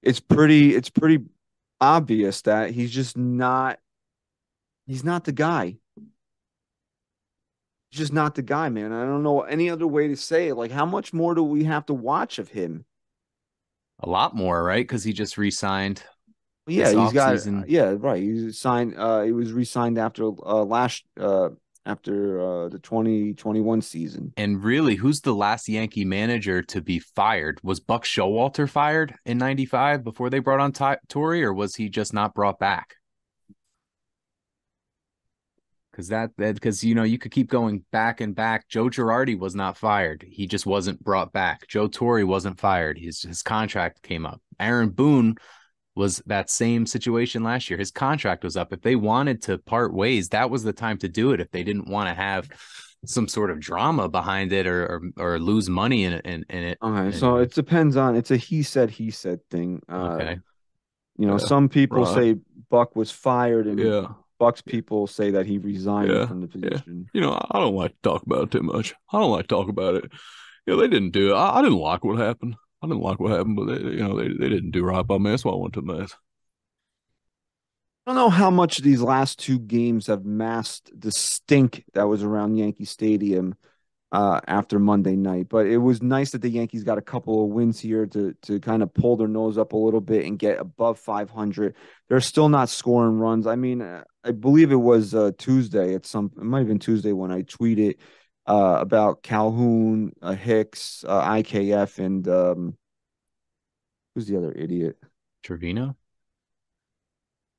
[0.03, 1.25] it's pretty, it's pretty
[1.81, 3.79] obvious that he's just not,
[4.85, 5.77] he's not the guy.
[7.89, 8.93] He's just not the guy, man.
[8.93, 10.55] I don't know any other way to say it.
[10.55, 12.85] Like, how much more do we have to watch of him?
[14.01, 14.83] A lot more, right?
[14.83, 16.03] Because he just re-signed
[16.69, 17.65] yeah, he's got season.
[17.67, 18.21] yeah, right.
[18.21, 18.95] He signed.
[18.97, 21.49] Uh, he was re-signed after uh last uh
[21.85, 24.33] after uh the twenty twenty one season.
[24.37, 27.59] And really, who's the last Yankee manager to be fired?
[27.63, 32.13] Was Buck Showalter fired in '95 before they brought on T- or was he just
[32.13, 32.95] not brought back?
[35.91, 38.69] Because that that because you know you could keep going back and back.
[38.69, 41.67] Joe Girardi was not fired; he just wasn't brought back.
[41.67, 44.41] Joe Torre wasn't fired; his his contract came up.
[44.59, 45.35] Aaron Boone
[45.99, 47.77] was that same situation last year.
[47.77, 48.71] His contract was up.
[48.71, 51.41] If they wanted to part ways, that was the time to do it.
[51.41, 52.49] If they didn't want to have
[53.05, 54.85] some sort of drama behind it or
[55.17, 56.77] or, or lose money in, in, in it.
[56.81, 59.81] Okay, so it depends on it's a he said he said thing.
[59.91, 60.39] Uh, okay,
[61.17, 61.45] you know, yeah.
[61.45, 62.37] some people say
[62.69, 64.07] Buck was fired, and yeah.
[64.39, 66.25] Buck's people say that he resigned yeah.
[66.25, 67.07] from the position.
[67.13, 68.95] You know, I don't like to talk about it too much.
[69.11, 70.11] I don't like to talk about it.
[70.65, 71.35] Yeah, they didn't do it.
[71.35, 72.55] I, I didn't like what happened.
[72.81, 75.17] I didn't like what happened, but they, you know, they, they didn't do right by
[75.17, 75.31] me.
[75.31, 76.15] That's why I went to mess.
[78.05, 82.23] I don't know how much these last two games have masked the stink that was
[82.23, 83.55] around Yankee Stadium
[84.11, 85.47] uh, after Monday night.
[85.49, 88.59] But it was nice that the Yankees got a couple of wins here to to
[88.59, 91.75] kind of pull their nose up a little bit and get above 500.
[92.07, 93.45] They're still not scoring runs.
[93.45, 95.93] I mean, uh, I believe it was uh, Tuesday.
[95.93, 97.97] At some, it might have been Tuesday when I tweeted
[98.49, 102.77] uh, about Calhoun, uh, Hicks, uh, IKF, and um,
[104.15, 104.97] who's the other idiot?
[105.43, 105.95] Trevino.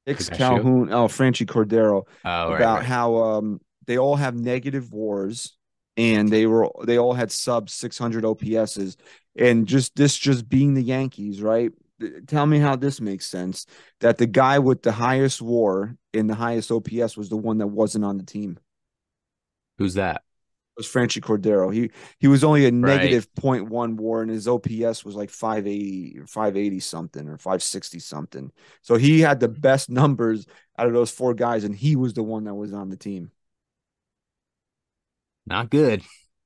[0.06, 0.28] Hicks?
[0.28, 2.86] Calhoun, oh, Franchy Cordero Oh, right, about right.
[2.86, 5.56] how um they all have negative wars
[5.96, 8.96] and they were they all had sub 600 OPSs
[9.36, 11.70] and just this just being the Yankees, right?
[12.26, 13.66] Tell me how this makes sense
[14.00, 17.66] that the guy with the highest war and the highest OPS was the one that
[17.66, 18.58] wasn't on the team.
[19.78, 20.22] Who's that?
[20.80, 21.72] Was Franchy Cordero.
[21.72, 22.96] He he was only a Right.
[22.96, 28.50] negative 0.1 war and his OPS was like 580 or 580 something or 560 something.
[28.82, 30.46] So he had the best numbers
[30.78, 33.30] out of those four guys and he was the one that was on the team.
[35.46, 36.02] Not good.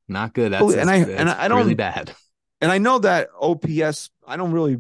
[0.09, 0.53] Not good.
[0.53, 2.15] That's, and I- and that's I don't- really bad.
[2.61, 4.79] and I know that OPS, I don't really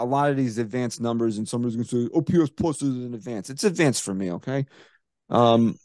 [0.00, 3.50] a lot of these advanced numbers, and somebody's gonna say OPS plus is an advance.
[3.50, 4.64] It's advanced for me, okay.
[5.28, 5.76] Um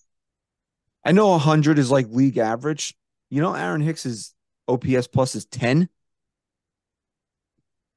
[1.05, 2.95] I know hundred is like league average.
[3.29, 4.33] You know, Aaron Hicks's
[4.67, 5.89] OPS plus is 10.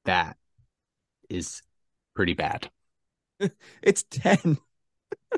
[0.05, 0.37] That
[1.29, 1.61] is
[2.15, 2.69] pretty bad.
[3.83, 4.57] It's 10.
[5.33, 5.37] I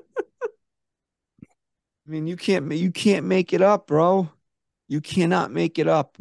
[2.08, 4.32] mean, you can't you can't make it up, bro.
[4.88, 6.18] You cannot make it up.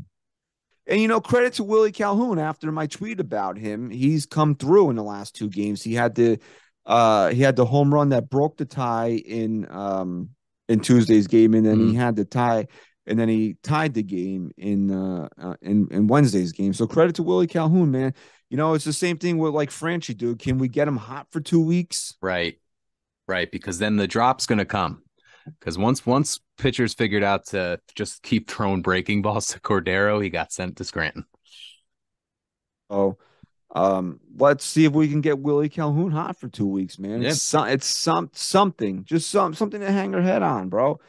[0.87, 3.91] And you know, credit to Willie Calhoun after my tweet about him.
[3.91, 5.83] He's come through in the last two games.
[5.83, 6.41] He had the
[6.85, 10.31] uh he had the home run that broke the tie in um
[10.69, 12.67] in Tuesday's game, and then he had the tie,
[13.07, 16.73] and then he tied the game in uh, uh in in Wednesday's game.
[16.73, 18.15] So credit to Willie Calhoun, man.
[18.51, 20.39] You know, it's the same thing with like Franchy, dude.
[20.39, 22.15] Can we get him hot for two weeks?
[22.23, 22.59] Right.
[23.27, 23.51] Right.
[23.51, 25.03] Because then the drop's gonna come.
[25.59, 30.31] Because once once pitchers figured out to just keep throwing breaking balls to Cordero, he
[30.31, 31.25] got sent to Scranton.
[32.91, 33.19] So
[33.75, 37.23] um let's see if we can get Willie Calhoun hot for two weeks, man.
[37.23, 37.31] Yeah.
[37.31, 41.01] It's some it's some something, just some something to hang our head on, bro.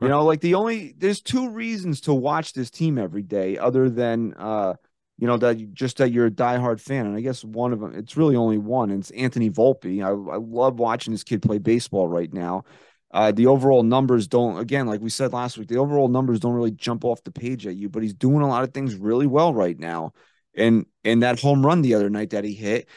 [0.00, 3.88] You know, like the only there's two reasons to watch this team every day, other
[3.88, 4.74] than uh,
[5.18, 7.06] you know, that you, just that you're a diehard fan.
[7.06, 10.02] And I guess one of them, it's really only one, and it's Anthony Volpe.
[10.02, 12.64] I, I love watching this kid play baseball right now.
[13.10, 16.52] Uh, the overall numbers don't, again, like we said last week, the overall numbers don't
[16.52, 19.26] really jump off the page at you, but he's doing a lot of things really
[19.26, 20.12] well right now.
[20.58, 22.88] And and that home run the other night that he hit,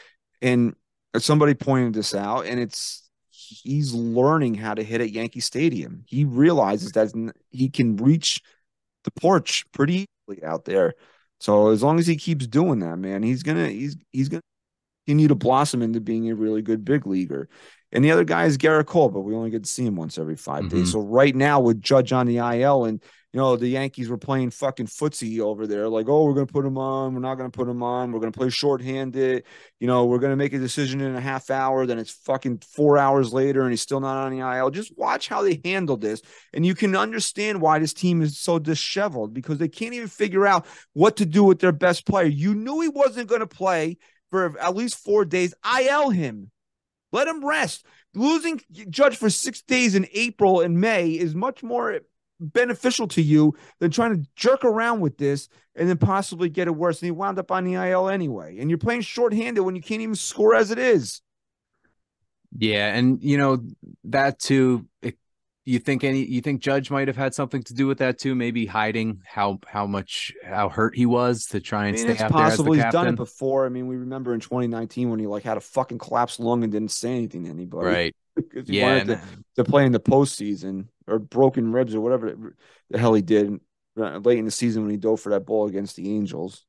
[0.42, 0.74] and
[1.16, 6.04] somebody pointed this out, and it's he's learning how to hit at Yankee Stadium.
[6.06, 7.12] He realizes that
[7.50, 8.42] he can reach
[9.04, 10.94] the porch pretty easily out there.
[11.40, 14.42] So as long as he keeps doing that, man, he's gonna he's he's gonna
[15.06, 17.48] continue to blossom into being a really good big leaguer.
[17.90, 20.18] And the other guy is Gerrit Cole, but we only get to see him once
[20.18, 20.88] every 5 days.
[20.88, 20.92] Mhm.
[20.92, 24.50] So right now with Judge on the IL and you know the Yankees were playing
[24.50, 27.68] fucking footsie over there, like, oh, we're gonna put him on, we're not gonna put
[27.68, 29.44] him on, we're gonna play shorthanded,
[29.80, 32.98] you know, we're gonna make a decision in a half hour, then it's fucking four
[32.98, 34.70] hours later and he's still not on the IL.
[34.70, 36.20] Just watch how they handle this,
[36.52, 40.46] and you can understand why this team is so disheveled because they can't even figure
[40.46, 42.26] out what to do with their best player.
[42.26, 43.96] You knew he wasn't gonna play
[44.30, 45.54] for at least four days.
[45.80, 46.50] IL him.
[47.12, 47.86] Let him rest.
[48.14, 52.00] Losing Judge for six days in April and May is much more
[52.42, 56.72] beneficial to you than trying to jerk around with this and then possibly get it
[56.72, 57.00] worse.
[57.00, 58.58] And he wound up on the IL anyway.
[58.58, 61.22] And you're playing shorthanded when you can't even score as it is.
[62.58, 63.64] Yeah, and you know
[64.04, 64.86] that too.
[65.00, 65.16] It,
[65.64, 66.24] you think any?
[66.24, 68.34] You think Judge might have had something to do with that too?
[68.34, 72.12] Maybe hiding how how much how hurt he was to try I and mean, stay
[72.12, 73.66] it's out there as possible the he's done it before.
[73.66, 76.72] I mean, we remember in 2019 when he like had a fucking collapsed lung and
[76.72, 77.86] didn't say anything to anybody.
[77.86, 78.14] Right.
[78.34, 78.82] Because he Yeah.
[78.82, 79.20] wanted to
[79.56, 82.56] to play in the postseason or broken ribs or whatever
[82.88, 83.60] the hell he did
[83.98, 86.64] uh, late in the season when he dove for that ball against the Angels.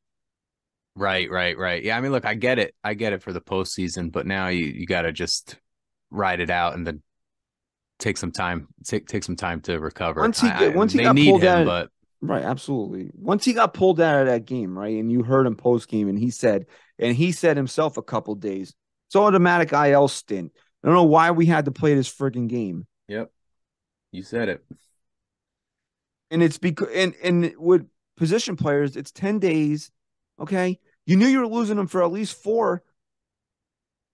[0.96, 1.82] Right, right, right.
[1.84, 2.76] Yeah, I mean, look, I get it.
[2.84, 5.58] I get it for the postseason, but now you you got to just
[6.12, 7.02] ride it out and then
[8.04, 8.68] take some time.
[8.84, 10.22] Take take some time to recover.
[10.22, 11.90] Once he I- I- once he they got pulled him, out- but
[12.22, 13.12] Right, absolutely.
[13.16, 16.08] Once he got pulled out of that game, right, and you heard him post game,
[16.08, 18.74] and he said, and he said himself a couple days,
[19.10, 20.54] it's automatic IL stint.
[20.82, 23.32] I don't know why we had to play this freaking game, yep,
[24.14, 24.64] you said it.
[26.32, 27.86] and it's because and and with
[28.18, 29.92] position players, it's ten days.
[30.40, 32.84] Okay, you knew you were losing them for at least four.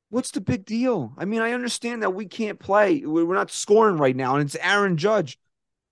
[0.09, 1.13] What's the big deal?
[1.17, 3.05] I mean, I understand that we can't play.
[3.05, 5.37] we- We're not scoring right now, and it's Aaron Judge,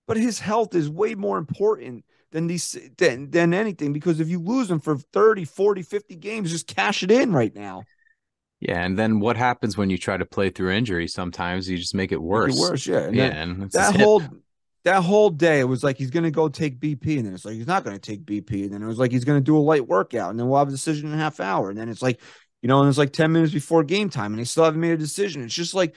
[0.08, 4.40] but his health is way more important than these than, than anything because if you
[4.40, 7.88] lose him for 30, 40, 50 games, just cash it in right now.
[8.60, 11.08] Yeah, and then what happens when you try to play through injury?
[11.08, 12.54] Sometimes you just make it Make worse.
[12.56, 13.00] it worse, yeah.
[13.08, 13.96] And Yeah, that, and that hip.
[13.96, 14.30] whole
[14.84, 17.44] that whole day, it was like he's going to go take BP, and then it's
[17.46, 19.44] like he's not going to take BP, and then it was like he's going to
[19.44, 21.78] do a light workout, and then we'll have a decision in a half hour, and
[21.78, 22.22] then it's like,
[22.68, 24.92] you know, and it's like ten minutes before game time, and they still haven't made
[24.92, 25.42] a decision.
[25.42, 25.96] It's just like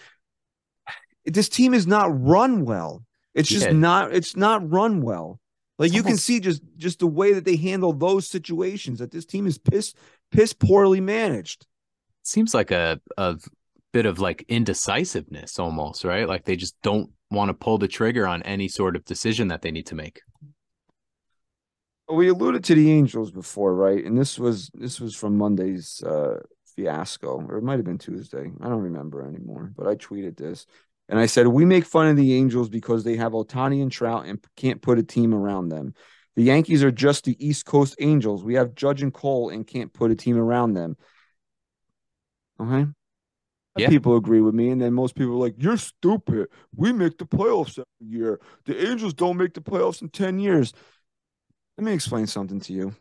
[1.25, 3.05] this team is not run well.
[3.35, 3.73] It's just Yeah.
[3.73, 4.15] not.
[4.15, 5.41] It's not run well.
[5.81, 9.27] Like you can see just just the way that they handle those situations that this
[9.27, 9.95] team is piss
[10.31, 11.67] piss poorly managed.
[12.23, 13.37] seems like a a
[13.93, 16.29] bit of like indecisiveness almost, right?
[16.29, 19.63] Like they just don't want to pull the trigger on any sort of decision that
[19.63, 20.21] they need to make.
[22.13, 24.05] We alluded to the Angels before, right?
[24.05, 26.41] And this was this was from Monday's uh
[26.81, 28.51] fiasco, or it might have been Tuesday.
[28.61, 30.67] I don't remember anymore, but I tweeted this.
[31.09, 34.27] And I said, we make fun of the Angels because they have Ohtani and Trout
[34.27, 35.95] and can't put a team around them.
[36.37, 38.45] The Yankees are just the East Coast Angels.
[38.45, 40.97] We have Judge and Cole and can't put a team around them.
[42.61, 42.87] Okay.
[43.77, 43.89] Yeah.
[43.89, 46.49] People agree with me, and then most people are like, You're stupid.
[46.75, 48.41] We make the playoffs every year.
[48.67, 50.73] The Angels don't make the playoffs in 10 years.
[51.79, 52.95] Let me explain something to you.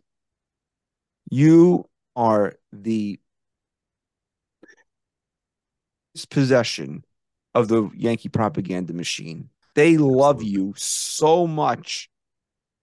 [1.30, 3.20] You are the
[6.30, 7.04] possession
[7.56, 9.50] of the Yankee propaganda machine.
[9.76, 12.10] They love you so much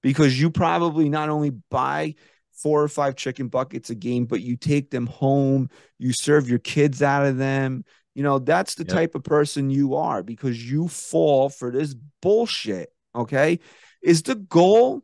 [0.02, 2.14] because you probably not only buy
[2.52, 6.58] four or five chicken buckets a game, but you take them home, you serve your
[6.58, 7.84] kids out of them.
[8.14, 8.94] You know, that's the Yep.
[8.94, 12.90] type of person you are because you fall for this bullshit.
[13.14, 13.58] Okay.
[14.02, 15.02] Is the goal?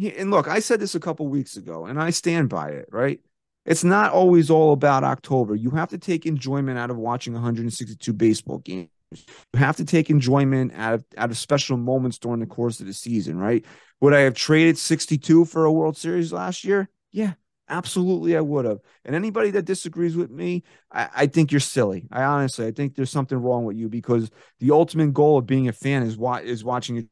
[0.00, 3.20] And look, I said this a couple weeks ago, and I stand by it, right?
[3.66, 5.54] It's not always all about October.
[5.54, 8.90] You have to take enjoyment out of watching 162 baseball games.
[9.12, 12.86] You have to take enjoyment out of out of special moments during the course of
[12.86, 13.64] the season, right?
[14.00, 16.90] Would I have traded 62 for a World Series last year?
[17.12, 17.34] Yeah,
[17.68, 18.80] absolutely, I would have.
[19.04, 22.06] And anybody that disagrees with me, I, I think you're silly.
[22.10, 25.68] I honestly, I think there's something wrong with you because the ultimate goal of being
[25.68, 27.08] a fan is wa- is watching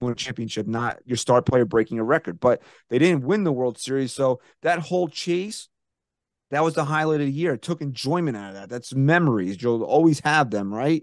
[0.00, 2.38] win a championship, not your star player breaking a record.
[2.38, 5.68] But they didn't win the World Series, so that whole chase,
[6.50, 7.54] that was the highlight of the year.
[7.54, 8.68] It took enjoyment out of that.
[8.68, 9.62] That's memories.
[9.62, 11.02] You'll always have them, right?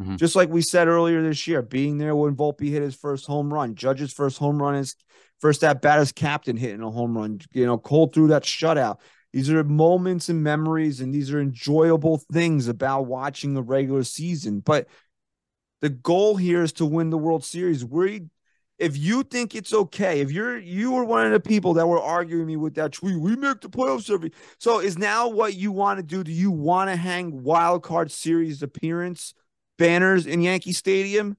[0.00, 0.18] Mhm.
[0.18, 3.52] Just like we said earlier this year, being there when Volpe hit his first home
[3.52, 4.96] run, Judge's first home run, his
[5.40, 7.40] first at bat as captain hitting a home run.
[7.52, 8.98] You know, Cole threw that shutout.
[9.32, 14.60] These are moments and memories, and these are enjoyable things about watching a regular season.
[14.60, 14.86] But
[15.80, 17.84] the goal here is to win the World Series.
[17.84, 18.26] We,
[18.78, 22.00] if you think it's okay, if you're you were one of the people that were
[22.00, 24.32] arguing me with that tweet, we make the playoffs every.
[24.58, 26.24] So is now what you want to do?
[26.24, 29.34] Do you want to hang wild card series appearance
[29.78, 31.36] banners in Yankee Stadium?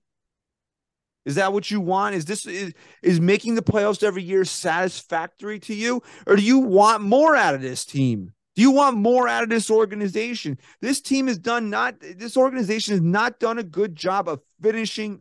[1.25, 2.15] Is that what you want?
[2.15, 6.59] Is this is, is making the playoffs every year satisfactory to you, or do you
[6.59, 8.31] want more out of this team?
[8.55, 10.57] Do you want more out of this organization?
[10.79, 11.95] This team has done not.
[11.99, 15.19] This organization has not done a good job of finishing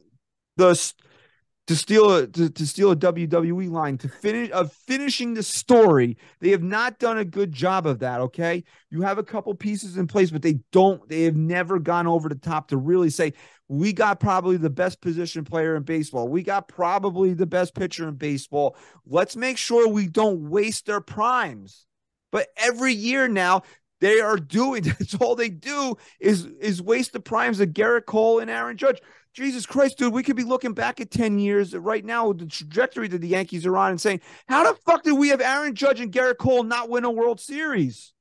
[0.56, 0.74] the
[1.66, 6.18] to steal a to, to steal a WWE line to finish of finishing the story.
[6.40, 8.20] They have not done a good job of that.
[8.20, 11.06] Okay, you have a couple pieces in place, but they don't.
[11.08, 13.32] They have never gone over the top to really say
[13.68, 16.28] we got probably the best position player in baseball.
[16.28, 18.76] We got probably the best pitcher in baseball.
[19.06, 21.86] Let's make sure we don't waste their primes.
[22.30, 23.62] But every year now,
[24.00, 28.40] they are doing that's all they do is is waste the primes of Gerrit Cole
[28.40, 29.00] and Aaron Judge.
[29.34, 32.46] Jesus Christ, dude, we could be looking back at 10 years right now with the
[32.46, 35.74] trajectory that the Yankees are on and saying, how the fuck did we have Aaron
[35.74, 38.12] Judge and Gerrit Cole not win a World Series?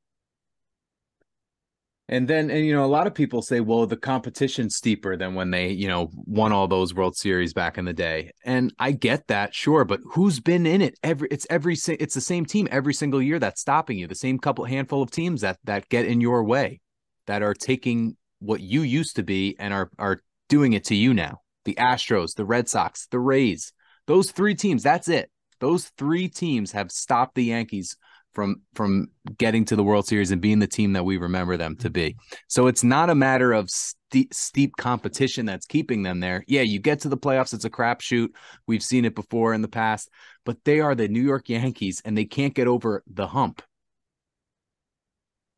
[2.09, 5.35] And then, and you know, a lot of people say, well, the competition's steeper than
[5.35, 8.31] when they, you know, won all those World Series back in the day.
[8.43, 10.99] And I get that, sure, but who's been in it?
[11.01, 14.07] Every it's every it's the same team every single year that's stopping you.
[14.07, 16.81] The same couple handful of teams that that get in your way,
[17.27, 20.19] that are taking what you used to be and are are
[20.53, 21.41] doing it to you now.
[21.65, 23.73] The Astros, the Red Sox, the Rays.
[24.05, 25.31] Those three teams, that's it.
[25.59, 27.97] Those three teams have stopped the Yankees
[28.35, 29.07] from from
[29.39, 32.17] getting to the World Series and being the team that we remember them to be.
[32.47, 36.43] So it's not a matter of steep, steep competition that's keeping them there.
[36.47, 38.29] Yeah, you get to the playoffs, it's a crapshoot.
[38.67, 40.07] We've seen it before in the past,
[40.45, 43.63] but they are the New York Yankees and they can't get over the hump.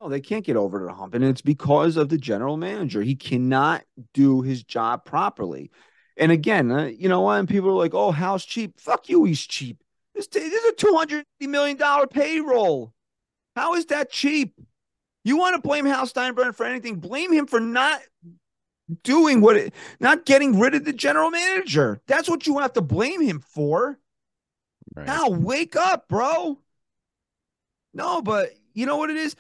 [0.01, 1.13] Oh, they can't get over to the hump.
[1.13, 3.01] And it's because of the general manager.
[3.01, 5.71] He cannot do his job properly.
[6.17, 8.79] And again, uh, you know, when people are like, oh, how's cheap?
[8.79, 9.81] Fuck you, he's cheap.
[10.13, 11.77] This, this is a $250 million
[12.09, 12.93] payroll.
[13.55, 14.59] How is that cheap?
[15.23, 16.97] You want to blame Hal Steinbrenner for anything?
[16.97, 17.99] Blame him for not
[19.03, 21.99] doing what it, not getting rid of the general manager.
[22.07, 23.99] That's what you have to blame him for.
[24.95, 25.07] Right.
[25.07, 26.59] Now wake up, bro.
[27.93, 29.35] No, but you know what it is?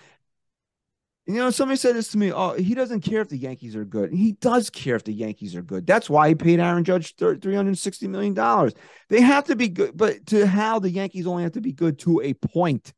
[1.27, 2.31] You know, somebody said this to me.
[2.31, 4.13] Oh, he doesn't care if the Yankees are good.
[4.13, 5.87] He does care if the Yankees are good.
[5.87, 8.73] That's why he paid Aaron Judge three hundred sixty million dollars.
[9.09, 11.97] They have to be good, but to how the Yankees only have to be good
[11.99, 12.93] to a point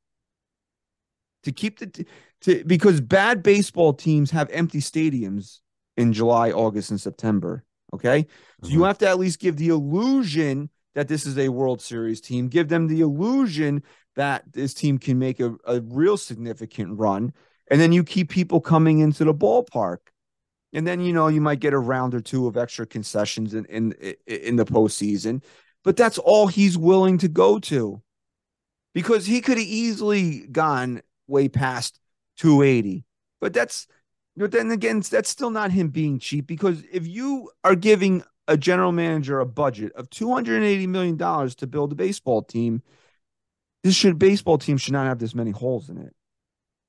[1.44, 2.06] to keep the
[2.42, 5.60] to because bad baseball teams have empty stadiums
[5.96, 7.64] in July, August, and September.
[7.94, 8.28] Okay,
[8.62, 8.74] so mm-hmm.
[8.74, 12.50] you have to at least give the illusion that this is a World Series team.
[12.50, 13.84] Give them the illusion
[14.18, 17.32] that this team can make a, a real significant run
[17.70, 19.98] and then you keep people coming into the ballpark.
[20.74, 23.66] And then you know you might get a round or two of extra concessions in
[23.66, 23.94] in
[24.28, 25.42] in the postseason,
[25.84, 28.02] but that's all he's willing to go to,
[28.94, 32.00] because he could have easily gone way past
[32.38, 33.06] 280.
[33.40, 33.88] But that's
[34.36, 38.56] but then again, that's still not him being cheap because if you are giving a
[38.56, 42.82] general manager a budget of 280 million dollars to build a baseball team,
[43.84, 46.14] this should baseball team should not have this many holes in it.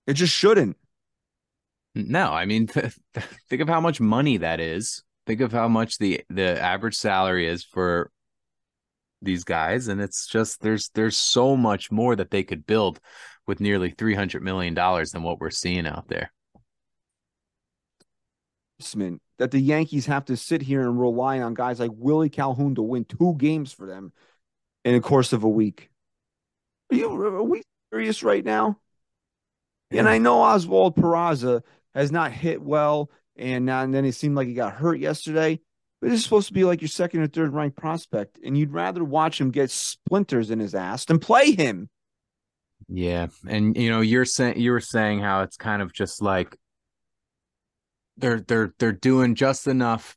[0.08, 0.78] It just shouldn't.
[1.94, 5.04] No, I mean, th- th- think of how much money that is.
[5.26, 8.10] Think of how much the the average salary is for
[9.20, 13.00] these guys, and it's just there's there's so much more that they could build
[13.46, 16.32] with nearly three hundred million dollars than what we're seeing out there.
[19.36, 22.82] That the Yankees have to sit here and rely on guys like Willie Calhoun to
[22.82, 24.12] win two games for them
[24.86, 25.90] in the course of a week.
[26.90, 27.60] Are you are we
[27.92, 28.78] serious right now?
[29.90, 31.62] And I know Oswald Peraza
[31.94, 35.60] has not hit well, and, now, and then it seemed like he got hurt yesterday.
[36.00, 39.02] But is supposed to be like your second or third ranked prospect, and you'd rather
[39.02, 41.88] watch him get splinters in his ass than play him.
[42.88, 46.56] Yeah, and you know you're saying you were saying how it's kind of just like
[48.16, 50.16] they're they're they're doing just enough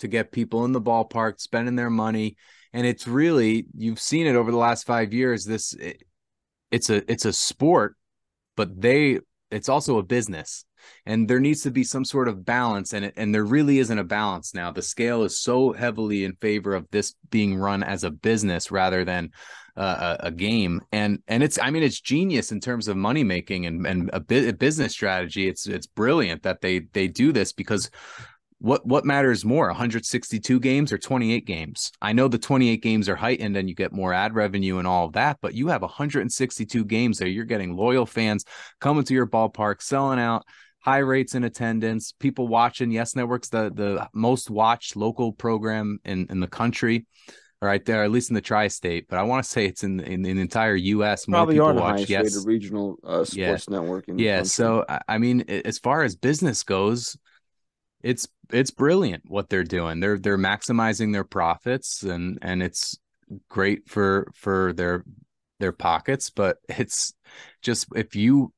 [0.00, 2.36] to get people in the ballpark, spending their money,
[2.74, 5.46] and it's really you've seen it over the last five years.
[5.46, 6.02] This it,
[6.70, 7.96] it's a it's a sport
[8.56, 10.64] but they it's also a business.
[11.04, 13.98] And there needs to be some sort of balance and it, and there really isn't
[13.98, 14.70] a balance now.
[14.70, 19.04] The scale is so heavily in favor of this being run as a business rather
[19.04, 19.30] than
[19.76, 20.80] uh, a, game.
[20.92, 24.48] And and it's i mean it's genius in terms of money making and and a,
[24.48, 25.48] a business strategy.
[25.48, 27.90] It's it's brilliant that they they do this because
[28.58, 31.92] what what matters more 162 games or 28 games?
[32.00, 35.06] I know the 28 games are heightened and you get more ad revenue and all
[35.06, 37.28] of that but you have 162 games there.
[37.28, 38.44] You're getting loyal fans
[38.80, 40.44] coming to your ballpark selling out
[40.80, 42.90] high rates in attendance people watching.
[42.90, 47.06] Yes networks the the most watched local program in in the country
[47.62, 50.26] right there at least in the tri-state but i want to say it's in in,
[50.26, 52.08] in the entire us probably more people watch.
[52.08, 52.44] yes.
[52.44, 53.56] regional uh, sports yeah.
[53.68, 57.16] network yeah so i mean as far as business goes
[58.06, 59.98] it's it's brilliant what they're doing.
[60.00, 62.98] They're they're maximizing their profits and and it's
[63.48, 65.04] great for for their
[65.58, 67.12] their pockets, but it's
[67.62, 68.52] just if you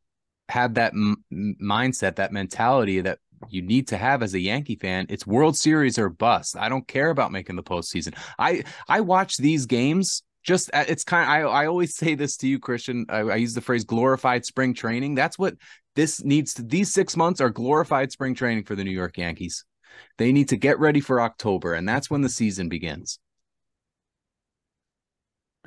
[0.51, 3.19] have that m- mindset, that mentality that
[3.49, 6.57] you need to have as a Yankee fan, it's World Series or bust.
[6.57, 8.15] I don't care about making the postseason.
[8.39, 12.37] I I watch these games just uh, it's kind of, I, I always say this
[12.39, 15.57] to you christian I, I, use the phrase glorified spring training that's what
[15.99, 19.65] this needs to these six months are glorified spring training for the new york yankees
[20.17, 23.19] they need to get ready for October, and that's when the season begins.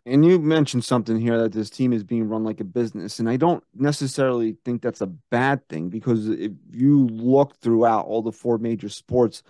[0.05, 3.19] And you mentioned something here that this team is being run like a business.
[3.19, 8.23] And I don't necessarily think that's a bad thing because if you look throughout all
[8.23, 9.43] the four major sports,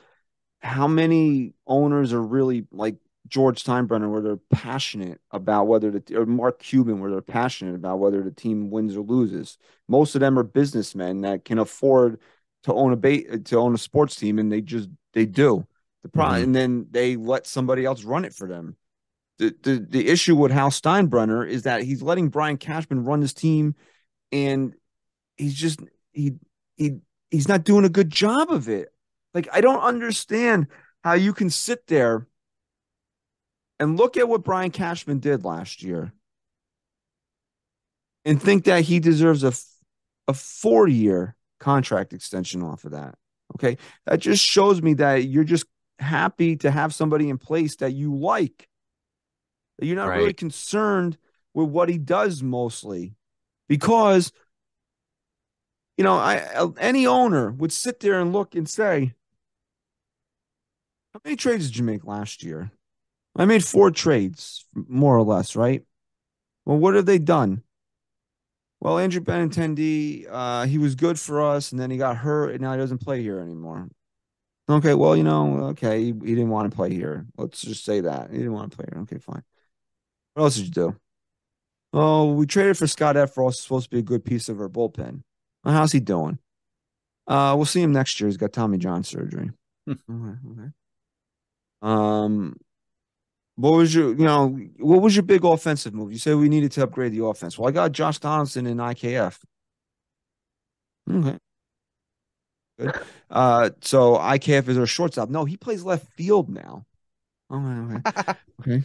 [0.59, 6.25] how many owners are really like George Steinbrenner, where they're passionate about whether the or
[6.25, 9.57] Mark Cuban, where they're passionate about whether the team wins or loses.
[9.87, 12.19] Most of them are businessmen that can afford
[12.63, 15.65] to own a bait to own a sports team, and they just they do
[16.03, 16.43] the problem, mm-hmm.
[16.45, 18.75] and then they let somebody else run it for them.
[19.37, 23.33] The, the the issue with Hal Steinbrenner is that he's letting Brian Cashman run his
[23.33, 23.75] team,
[24.31, 24.73] and
[25.37, 25.79] he's just
[26.11, 26.33] he
[26.75, 26.97] he
[27.29, 28.89] he's not doing a good job of it.
[29.33, 30.67] Like I don't understand
[31.03, 32.27] how you can sit there
[33.81, 36.13] and look at what Brian Cashman did last year
[38.23, 39.51] and think that he deserves a
[40.27, 43.15] a four year contract extension off of that.
[43.55, 43.77] Okay.
[44.05, 45.65] That just shows me that you're just
[45.99, 48.69] happy to have somebody in place that you like.
[49.79, 50.17] That you're not right.
[50.17, 51.17] really concerned
[51.53, 53.15] with what he does mostly
[53.67, 54.31] because
[55.97, 59.13] you know, I uh, any owner would sit there and look and say,
[61.13, 62.71] How many trades did you make last year?
[63.35, 65.83] I made four trades, more or less, right?
[66.65, 67.63] Well, what have they done?
[68.81, 72.61] well, Andrew Benintendi, uh, he was good for us, and then he got hurt, and
[72.61, 73.87] now he doesn't play here anymore.
[74.67, 77.27] Okay, well, you know, okay, he, he didn't want to play here.
[77.37, 79.01] Let's just say that he didn't want to play here.
[79.03, 79.43] Okay, fine.
[80.33, 80.95] What else did you do?
[81.93, 85.21] Oh, we traded for Scott Effross, supposed to be a good piece of our bullpen.
[85.63, 86.39] Well, how's he doing?
[87.27, 88.29] Uh, we'll see him next year.
[88.29, 89.51] He's got Tommy John surgery.
[89.85, 89.93] Hmm.
[90.09, 90.69] okay, okay.
[91.83, 92.55] Um,
[93.61, 94.49] what was your, you know,
[94.79, 96.11] what was your big offensive move?
[96.11, 97.57] You said we needed to upgrade the offense.
[97.57, 99.37] Well, I got Josh Donaldson in IKF.
[101.09, 101.37] Okay.
[102.79, 102.95] Good.
[103.29, 105.29] Uh, so IKF is our shortstop.
[105.29, 106.85] No, he plays left field now.
[107.51, 108.33] Okay, okay.
[108.61, 108.83] okay.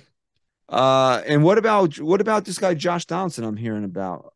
[0.68, 3.44] Uh, and what about what about this guy Josh Donaldson?
[3.44, 4.34] I'm hearing about.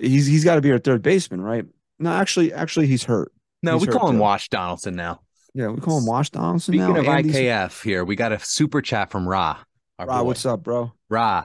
[0.00, 1.66] He's he's got to be our third baseman, right?
[1.98, 3.32] No, actually, actually, he's hurt.
[3.62, 4.22] No, He's we hurt, call him too.
[4.22, 5.20] Wash Donaldson now.
[5.54, 7.00] Yeah, we call him Wash Donaldson Speaking now.
[7.00, 9.58] of Andy's- IKF here, we got a super chat from Ra.
[9.98, 10.24] Ra, boy.
[10.24, 10.92] what's up, bro?
[11.08, 11.44] Ra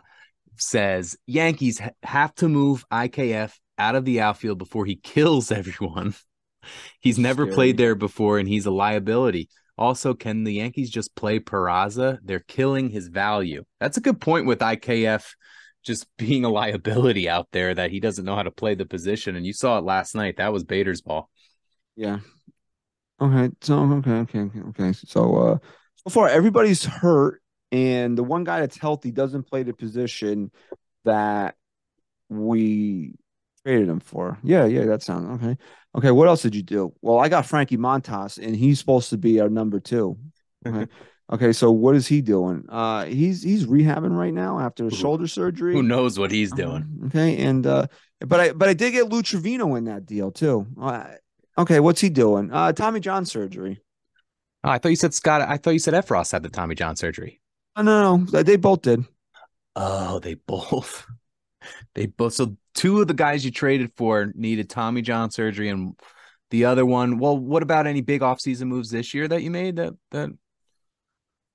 [0.58, 6.14] says Yankees have to move IKF out of the outfield before he kills everyone.
[7.00, 7.56] He's never Scary.
[7.56, 9.48] played there before and he's a liability.
[9.78, 12.18] Also, can the Yankees just play Peraza?
[12.22, 13.64] They're killing his value.
[13.80, 15.24] That's a good point with IKF
[15.86, 19.38] just being a liability out there that he doesn't know how to play the position.
[19.38, 20.36] And you saw it last night.
[20.38, 21.30] That was Bader's ball.
[21.96, 22.20] Yeah.
[23.22, 23.50] Okay.
[23.62, 24.94] So okay, okay, okay, okay.
[24.94, 25.58] So uh
[25.96, 27.42] so far everybody's hurt,
[27.72, 30.52] and the one guy that's healthy doesn't play the position
[31.06, 31.56] that
[32.30, 33.16] we
[33.64, 34.38] traded him for.
[34.44, 35.58] Yeah, yeah, that sounds okay.
[35.96, 36.94] Okay, what else did you do?
[37.02, 40.18] Well, I got Frankie Montas, and he's supposed to be our number two.
[40.66, 40.90] Okay.
[41.34, 42.64] okay, so what is he doing?
[42.70, 45.74] Uh he's he's rehabbing right now after a shoulder surgery.
[45.74, 47.02] Who knows what he's doing?
[47.04, 47.88] Uh, okay, and uh,
[48.22, 50.66] but I but I did get Lou Trivino in that deal too.
[50.80, 51.06] Uh,
[51.60, 52.52] okay, what's he doing?
[52.52, 53.82] Uh, Tommy John surgery.
[54.64, 55.42] Oh, I thought you said Scott.
[55.42, 57.40] I thought you said Effross had the Tommy John surgery.
[57.76, 59.06] Oh, no, no, they both did.
[59.76, 61.06] Oh, they both.
[61.94, 62.34] They both.
[62.34, 65.94] So two of the guys you traded for needed Tommy John surgery, and
[66.52, 67.20] the other one.
[67.20, 69.76] Well, what about any big offseason moves this year that you made?
[69.76, 70.30] That that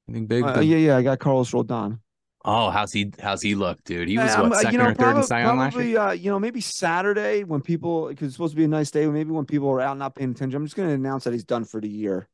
[0.07, 0.44] anything big?
[0.44, 2.00] Uh, yeah, yeah, I got Carlos Rodon.
[2.45, 3.11] Oh, how's he?
[3.20, 4.09] How's he look, dude?
[4.09, 5.99] He was Uh, what uh, second you know, or third in Cy last year.
[5.99, 9.07] uh, you know, maybe Saturday when people because it's supposed to be a nice day.
[9.07, 11.45] Maybe when people are out not paying attention, I'm just going to announce that he's
[11.45, 12.28] done for the year.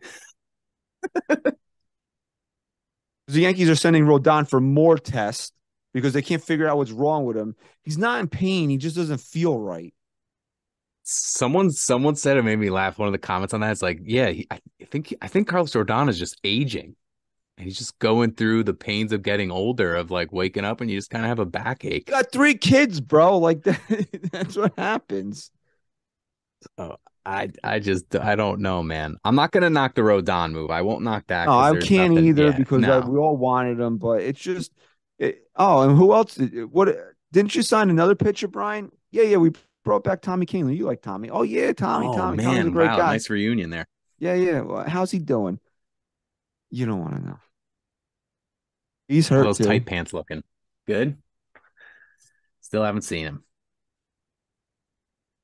[1.28, 1.54] the
[3.28, 5.52] Yankees are sending Rodon for more tests
[5.94, 7.54] because they can't figure out what's wrong with him.
[7.82, 9.94] He's not in pain; he just doesn't feel right.
[11.04, 12.98] Someone, someone said it made me laugh.
[12.98, 14.60] One of the comments on that is like, "Yeah, he, I
[14.90, 16.96] think I think Carlos Rodon is just aging,
[17.56, 20.90] and he's just going through the pains of getting older, of like waking up and
[20.90, 23.38] you just kind of have a backache." got three kids, bro.
[23.38, 23.80] Like that,
[24.32, 25.50] that's what happens.
[27.24, 29.16] I I just I don't know, man.
[29.24, 30.70] I'm not gonna knock the Rodon move.
[30.70, 31.46] I won't knock that.
[31.46, 33.00] No, I can't either yeah, because no.
[33.00, 34.72] we all wanted him, but it's just.
[35.18, 36.38] It, oh, and who else?
[36.70, 36.96] What
[37.32, 38.90] didn't you sign another pitcher, Brian?
[39.12, 39.52] Yeah, yeah, we
[39.84, 40.76] brought back Tommy Kahnle.
[40.76, 41.30] You like Tommy?
[41.30, 42.08] Oh yeah, Tommy.
[42.08, 42.42] oh Tommy.
[42.42, 43.12] Tommy's a man, great wow, guy.
[43.12, 43.86] nice reunion there.
[44.18, 44.60] Yeah, yeah.
[44.60, 45.60] Well, how's he doing?
[46.72, 47.38] You don't want to know.
[49.06, 49.64] He's How hurt those too.
[49.64, 50.42] tight pants looking
[50.86, 51.18] good.
[52.62, 53.44] Still haven't seen him.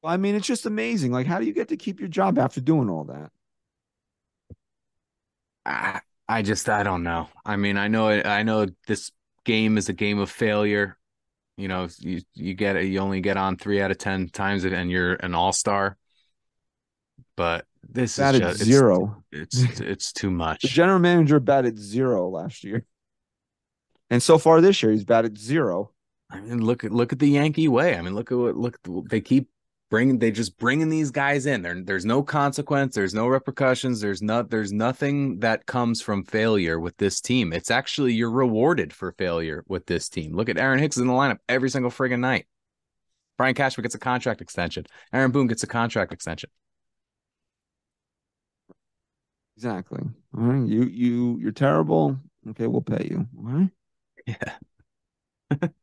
[0.02, 1.12] I mean, it's just amazing.
[1.12, 3.30] Like, how do you get to keep your job after doing all that?
[5.66, 7.28] I, I just I don't know.
[7.44, 9.10] I mean, I know I know this
[9.44, 10.96] game is a game of failure.
[11.56, 12.84] You know, you you get it.
[12.84, 15.96] You only get on three out of ten times, and you're an all star.
[17.36, 19.22] But this Batted is just, zero.
[19.32, 20.62] It's, it's it's too much.
[20.62, 22.84] The general manager batted zero last year,
[24.10, 25.92] and so far this year he's batted zero.
[26.30, 27.96] I mean, look at look at the Yankee way.
[27.96, 29.48] I mean, look at what look they keep
[29.90, 30.18] bringing.
[30.18, 31.62] They just bringing these guys in.
[31.62, 32.94] There, there's no consequence.
[32.94, 34.00] There's no repercussions.
[34.00, 34.50] There's not.
[34.50, 37.52] There's nothing that comes from failure with this team.
[37.52, 40.34] It's actually you're rewarded for failure with this team.
[40.34, 42.46] Look at Aaron Hicks in the lineup every single friggin' night.
[43.38, 44.84] Brian Cashman gets a contract extension.
[45.12, 46.50] Aaron Boone gets a contract extension.
[49.58, 49.98] Exactly.
[50.36, 50.68] All right.
[50.68, 52.16] You you you're terrible.
[52.50, 53.26] Okay, we'll pay you.
[53.36, 53.70] All right.
[54.24, 55.68] Yeah.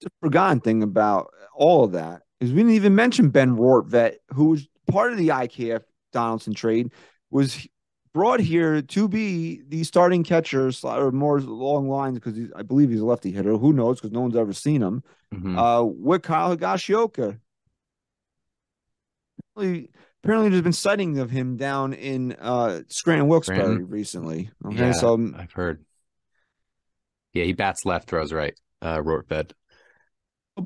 [0.00, 4.44] The forgotten thing about all of that is we didn't even mention Ben Rortvedt, who
[4.50, 6.92] was part of the IKF Donaldson trade,
[7.32, 7.66] was
[8.14, 13.00] brought here to be the starting catcher or more long lines because I believe he's
[13.00, 13.56] a lefty hitter.
[13.56, 13.96] Who knows?
[13.98, 15.02] Because no one's ever seen him.
[15.34, 15.58] Mhm.
[15.58, 17.40] Uh, with Kyle Higashioka.
[20.22, 24.50] Apparently, there's been sighting of him down in uh Scranton Wilkes-Barre recently.
[24.66, 24.92] Okay, Yeah.
[24.92, 25.84] so um, I've heard.
[27.34, 28.54] Yeah, he bats left, throws right.
[28.80, 29.52] Uh, Rortvedt.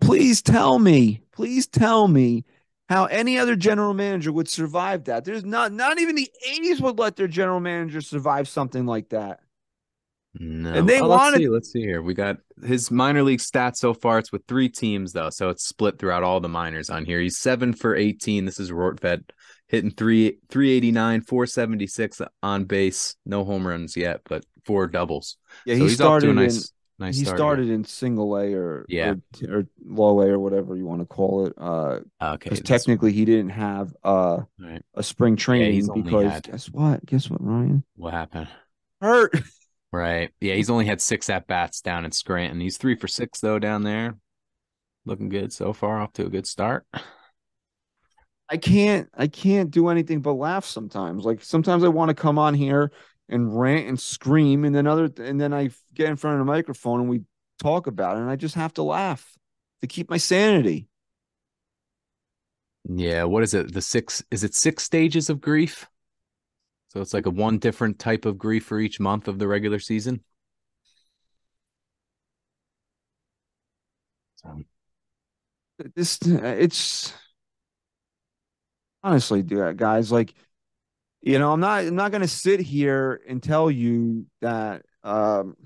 [0.00, 2.44] please tell me, please tell me
[2.88, 5.24] how any other general manager would survive that.
[5.24, 9.40] There's not not even the 80s would let their general manager survive something like that.
[10.38, 10.72] No.
[10.72, 11.48] And they Oh, let's wanted- see.
[11.48, 12.00] Let's see here.
[12.03, 14.18] We got his minor league stats so far.
[14.18, 17.20] It's with three teams though, so it's split throughout all the minors on here.
[17.20, 18.44] He's seven for eighteen.
[18.46, 19.24] This is Rortvedt
[19.72, 23.16] hitting three three eighty nine, four seventy six on base.
[23.26, 25.36] No home runs yet, but four doubles.
[25.66, 28.86] Yeah, so he started a in nice Nice he start started in single A or
[28.88, 29.14] Yeah.
[29.48, 31.54] or, or low A or whatever you want to call it.
[31.58, 32.00] Uh.
[32.22, 32.50] Okay.
[32.50, 34.82] because technically he didn't have uh Right.
[34.94, 37.04] a spring training he's because had- guess what?
[37.04, 37.82] Guess what, Ryan?
[37.96, 38.46] What happened?
[39.00, 39.34] Hurt.
[39.92, 40.30] Right.
[40.40, 42.60] Yeah, he's only had six at bats down in Scranton.
[42.60, 44.16] He's three for six though down there.
[45.04, 46.00] Looking good so far.
[46.00, 46.86] Off to a good start.
[48.53, 51.24] I can't I can't do anything but laugh sometimes.
[51.24, 52.92] Like sometimes I want to come on here
[53.30, 56.53] and rant and scream, and then other and then I get in front of the
[56.53, 57.22] microphone and we
[57.62, 59.38] talk about it, and I just have to laugh
[59.80, 60.86] to keep my sanity.
[62.84, 63.24] Yeah.
[63.24, 63.72] What is it?
[63.72, 64.22] The six?
[64.30, 65.88] Is it six stages of grief?
[66.88, 69.78] So it's like a one different type of grief for each month of the regular
[69.78, 70.22] season.
[74.34, 74.62] So,
[75.94, 77.12] This uh, it's
[79.03, 80.34] honestly, dude, guys, like
[81.20, 85.57] you know, I'm not I'm not gonna sit here and tell you that um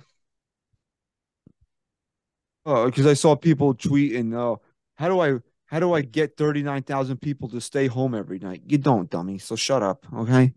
[2.65, 4.61] oh because I saw people tweeting, oh,
[4.97, 8.63] how do I how do I get 39,000 people to stay home every night?
[8.67, 9.39] You don't, dummy.
[9.39, 10.53] So shut up, okay?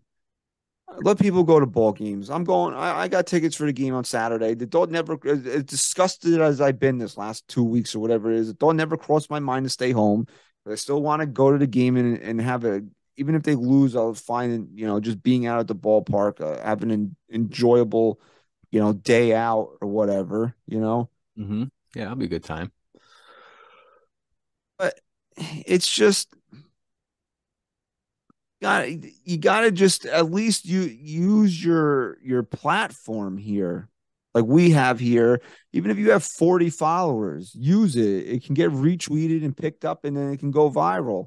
[1.02, 2.30] Let people go to ball games.
[2.30, 2.74] I'm going.
[2.74, 4.54] I, I got tickets for the game on Saturday.
[4.54, 8.30] The thought never, as as disgusted as I've been this last two weeks or whatever
[8.30, 10.26] it is, the thought never crossed my mind to stay home.
[10.64, 12.82] But I still want to go to the game and, and have a.
[13.16, 16.62] Even if they lose, I'll find you know just being out at the ballpark, uh,
[16.62, 18.20] having an enjoyable,
[18.70, 20.54] you know, day out or whatever.
[20.66, 22.72] You know, hmm yeah, it'll be a good time.
[24.78, 25.00] But
[25.36, 26.34] it's just
[28.62, 28.88] got
[29.24, 33.88] you got to just at least you use your your platform here
[34.34, 35.40] like we have here
[35.72, 40.04] even if you have 40 followers use it it can get retweeted and picked up
[40.04, 41.26] and then it can go viral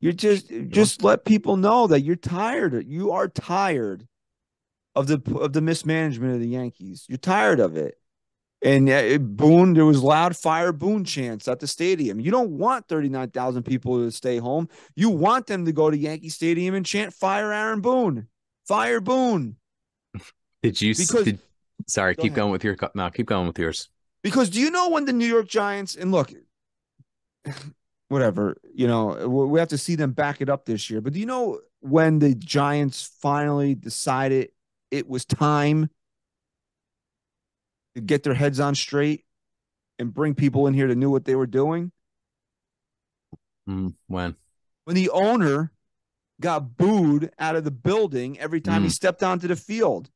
[0.00, 4.06] you're just just let people know that you're tired you are tired
[4.94, 7.96] of the of the mismanagement of the Yankees you're tired of it
[8.62, 12.18] and uh, Boone, there was loud fire Boone chants at the stadium.
[12.18, 14.68] You don't want 39,000 people to stay home.
[14.94, 18.28] You want them to go to Yankee Stadium and chant fire Aaron Boone.
[18.66, 19.56] Fire Boone.
[20.62, 20.94] Did you?
[20.94, 21.38] Because- did,
[21.86, 22.36] sorry, Go keep ahead.
[22.36, 22.76] going with your.
[22.94, 23.88] No, keep going with yours.
[24.22, 26.32] Because do you know when the New York Giants and look,
[28.08, 31.00] whatever, you know, we have to see them back it up this year.
[31.00, 34.50] But do you know when the Giants finally decided
[34.90, 35.88] it was time
[37.94, 39.24] to get their heads on straight
[39.98, 41.92] and bring people in here that knew what they were doing?
[43.68, 44.36] Mm, when?
[44.84, 45.72] when the owner
[46.40, 48.92] got booed out of the building every time he Mm.
[48.92, 50.10] stepped onto the field.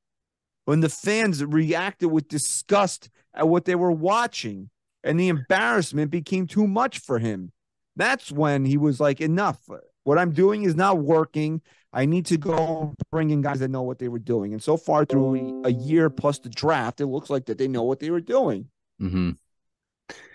[0.71, 4.71] When the fans reacted with disgust at what they were watching
[5.03, 7.51] and the embarrassment became too much for him.
[7.97, 9.69] That's when he was like, enough.
[10.05, 11.61] What I'm doing is not working.
[11.93, 14.53] I need to go bring in guys that know what they were doing.
[14.53, 17.83] And so far through a year plus the draft, it looks like that they know
[17.83, 18.69] what they were doing.
[19.01, 19.31] hmm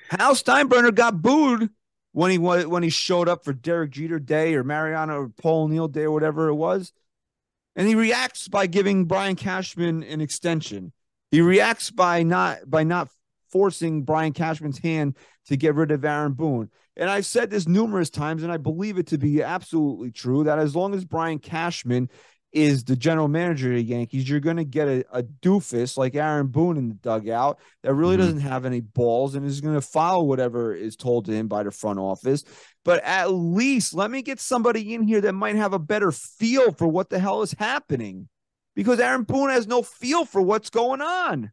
[0.09, 1.69] Hal Steinbrenner got booed
[2.11, 5.87] when he when he showed up for Derek Jeter Day or Mariano or Paul O'Neill
[5.87, 6.91] Day or whatever it was,
[7.75, 10.93] and he reacts by giving Brian Cashman an extension.
[11.31, 13.09] He reacts by not by not
[13.51, 15.15] forcing Brian Cashman's hand
[15.47, 16.69] to get rid of Aaron Boone.
[16.97, 20.59] And I've said this numerous times, and I believe it to be absolutely true that
[20.59, 22.09] as long as Brian Cashman
[22.53, 26.15] is the general manager of the Yankees, you're going to get a, a doofus like
[26.15, 28.19] Aaron Boone in the dugout that really Mhm.
[28.19, 31.63] doesn't have any balls and is going to follow whatever is told to him by
[31.63, 32.45] the front office.
[32.85, 36.71] But at least let me get somebody in here that might have a better feel
[36.71, 38.29] for what the hell is happening
[38.75, 41.51] because Aaron Boone has no feel for what's going on.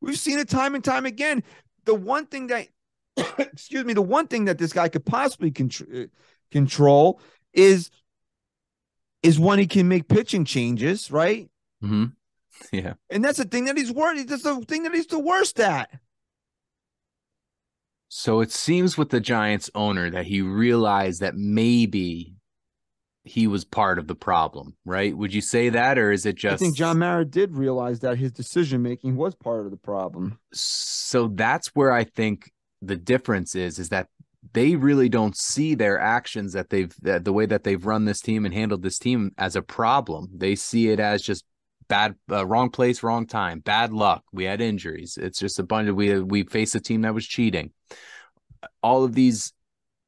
[0.00, 1.42] We've seen it time and time again.
[1.84, 2.68] The one thing that,
[3.38, 6.08] excuse me, the one thing that this guy could possibly contr-
[6.50, 7.20] control
[7.52, 7.90] is
[9.22, 11.50] is when he can make pitching changes, right?
[11.80, 12.06] hmm
[12.72, 12.94] Yeah.
[13.10, 14.28] And that's the thing that he's worried.
[14.28, 15.90] That's the thing that he's the worst at.
[18.08, 22.34] So it seems with the Giants owner that he realized that maybe
[23.24, 25.16] he was part of the problem, right?
[25.16, 26.54] Would you say that, or is it just?
[26.54, 30.38] I think John Mara did realize that his decision making was part of the problem.
[30.52, 34.08] So that's where I think the difference is, is that
[34.52, 38.20] they really don't see their actions that they've that the way that they've run this
[38.20, 40.28] team and handled this team as a problem.
[40.32, 41.44] They see it as just
[41.88, 44.22] bad, uh, wrong place, wrong time, bad luck.
[44.32, 45.18] We had injuries.
[45.20, 47.72] It's just a bunch of we we faced a team that was cheating.
[48.82, 49.52] All of these,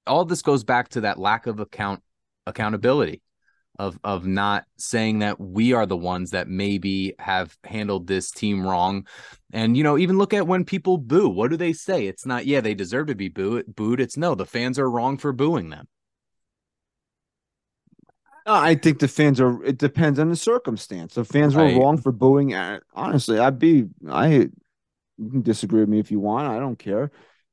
[0.06, 2.02] all of this goes back to that lack of account
[2.46, 3.22] accountability
[3.78, 8.66] of of not saying that we are the ones that maybe have handled this team
[8.66, 9.06] wrong
[9.52, 12.46] and you know even look at when people boo what do they say it's not
[12.46, 15.70] yeah they deserve to be boo- booed it's no the fans are wrong for booing
[15.70, 15.86] them
[18.46, 19.62] Uh, I think the fans are.
[19.62, 21.14] It depends on the circumstance.
[21.14, 21.76] The fans were Right.
[21.76, 23.84] wrong for booing, uh, honestly, I'd be.
[24.09, 24.48] I
[25.20, 26.48] You can disagree with me if you want.
[26.48, 27.11] I don't care.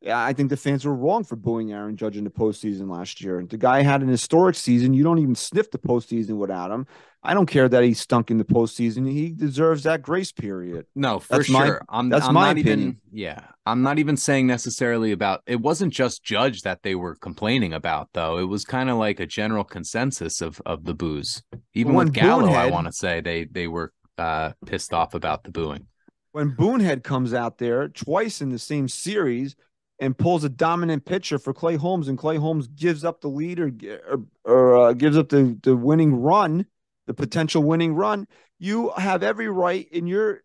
[0.07, 3.43] I think the fans were wrong for booing Aaron Judge in the postseason last year.
[3.49, 4.93] The guy had an historic season.
[4.93, 6.85] You don't even sniff the postseason without him.
[7.23, 9.09] I don't care that he stunk in the postseason.
[9.11, 10.85] He deserves that grace period.
[10.95, 11.81] No, for That's my- sure.
[11.89, 12.79] I'm that's I'm my not opinion.
[12.79, 13.39] even yeah.
[13.65, 18.09] I'm not even saying necessarily about it wasn't just Judge that they were complaining about
[18.13, 18.37] though.
[18.37, 21.41] It was kind of like a general consensus of of the booze.
[21.73, 25.43] Even When with Gallo, I want to say they they were uh pissed off about
[25.43, 25.87] the booing.
[26.31, 29.55] When Boonehead comes out there twice in the same series
[29.99, 33.59] and pulls a dominant pitcher for Clay Holmes, and Clay Holmes gives up the lead
[33.59, 33.71] or
[34.09, 36.65] or, or uh, gives up the the winning run,
[37.07, 38.27] the potential winning run,
[38.59, 40.43] you have every right in your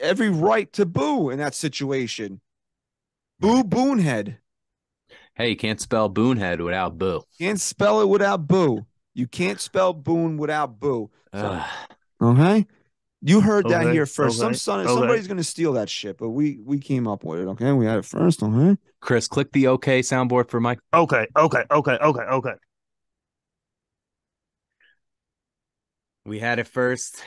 [0.00, 2.40] every right to boo in that situation.
[3.40, 4.38] Boo Boonehead.
[5.34, 7.22] Hey, you can't spell Boonehead without boo.
[7.38, 8.86] Can't spell it without boo.
[9.14, 11.10] You can't spell Boone without boo.
[11.32, 11.66] Ugh.
[12.20, 12.66] Okay.
[13.20, 14.38] You heard that here first.
[14.38, 14.88] Some son, okay.
[14.88, 17.46] somebody's gonna steal that shit, but we we came up with it.
[17.48, 18.42] Okay, we had it first.
[18.42, 18.76] Okay.
[19.00, 20.78] Chris, click the OK soundboard for Mike.
[20.94, 22.52] Okay, okay, okay, okay, okay.
[26.24, 27.22] We had it first.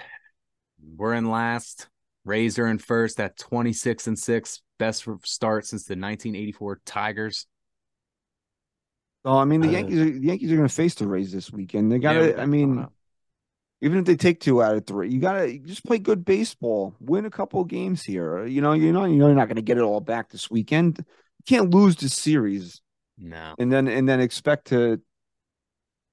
[0.96, 1.88] We're in last.
[2.24, 4.62] Razor in first at 26 and 6.
[4.78, 7.48] Best start since the 1984 Tigers.
[9.26, 11.52] Oh, I mean, the Uh, Yankees, are, the Yankees are gonna face the Rays this
[11.52, 11.92] weekend.
[11.92, 12.20] They gotta.
[12.20, 12.94] we I mean, coming up.
[13.82, 16.96] Even if they take two out of three, you gotta just play good baseball.
[17.00, 18.46] Win a couple of games here.
[18.46, 20.98] You know, you know, you know, you're not gonna get it all back this weekend.
[21.00, 22.82] You can't lose the series.
[23.18, 23.56] no.
[23.58, 25.02] and then and then expect to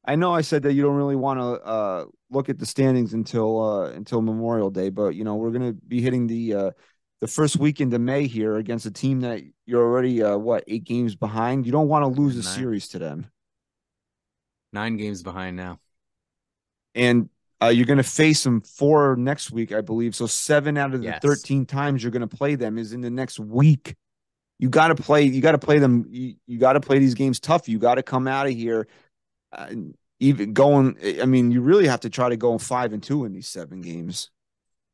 [0.05, 3.12] I know I said that you don't really want to uh look at the standings
[3.12, 6.71] until uh until Memorial Day, but you know, we're going to be hitting the uh
[7.21, 10.85] the first weekend of May here against a team that you're already uh what, 8
[10.85, 11.66] games behind.
[11.66, 13.27] You don't want to lose a series to them.
[14.73, 15.79] Nine games behind now.
[16.95, 17.29] And
[17.62, 20.14] uh, you're going to face them four next week, I believe.
[20.14, 21.20] So seven out of the Yes.
[21.22, 23.96] 13 times you're going to play them is in the next week.
[24.59, 25.22] You got to play.
[25.22, 26.06] You got to play them.
[26.09, 27.68] You, you got to play these games tough.
[27.68, 28.88] You got to come out of here,
[29.52, 29.72] uh,
[30.20, 30.96] even going.
[31.20, 33.80] I mean, you really have to try to go five and two in these seven
[33.80, 34.30] games.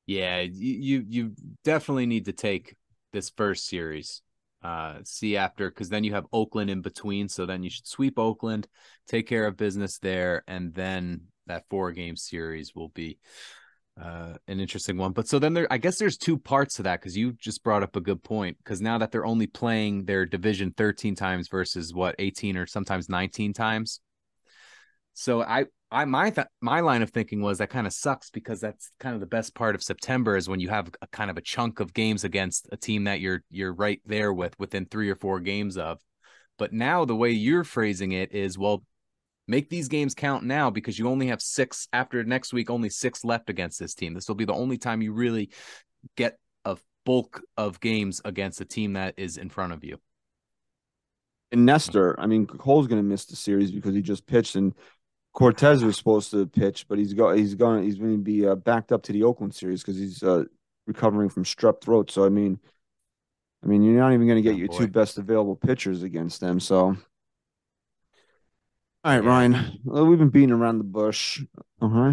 [0.06, 1.32] Yeah, you you, you
[1.64, 2.76] definitely need to take
[3.12, 4.20] this first series.
[4.62, 8.18] Uh, see after because then you have Oakland in between, so then you should sweep
[8.18, 8.66] Oakland,
[9.06, 13.18] take care of business there, and then that four game series will be
[14.00, 15.12] uh an interesting one.
[15.12, 17.82] But so then there, I guess there's two parts to that because you just brought
[17.82, 18.58] up a good point.
[18.58, 23.08] Because now that they're only playing their division 13 times versus what 18 or sometimes
[23.08, 24.00] 19 times,
[25.14, 28.60] so I I my th- my line of thinking was that kind of sucks because
[28.60, 31.38] that's kind of the best part of September is when you have a kind of
[31.38, 35.08] a chunk of games against a team that you're you're right there with within 3
[35.08, 36.00] or 4 games of.
[36.58, 38.82] But now the way you're phrasing it is well
[39.46, 43.24] make these games count now because you only have 6 after next week only 6
[43.24, 44.14] left against this team.
[44.14, 45.50] This will be the only time you really
[46.16, 49.98] get a bulk of games against a team that is in front of you.
[51.52, 54.74] And Nestor, I mean, Cole's going to miss the series because he just pitched, and
[55.34, 58.54] Cortes was supposed to pitch, but he's go he's going he's going to be uh,
[58.56, 60.44] backed up to the Oakland series because he's uh,
[60.86, 62.10] recovering from strep throat.
[62.10, 62.58] So I mean,
[63.62, 64.78] I mean, you're not even going to get Oh, your boy.
[64.78, 66.58] two best available pitchers against them.
[66.60, 66.96] So,
[69.04, 69.28] all right, Yeah.
[69.28, 71.42] Ryan, well, we've been beating around the bush.
[71.80, 72.12] Uh huh.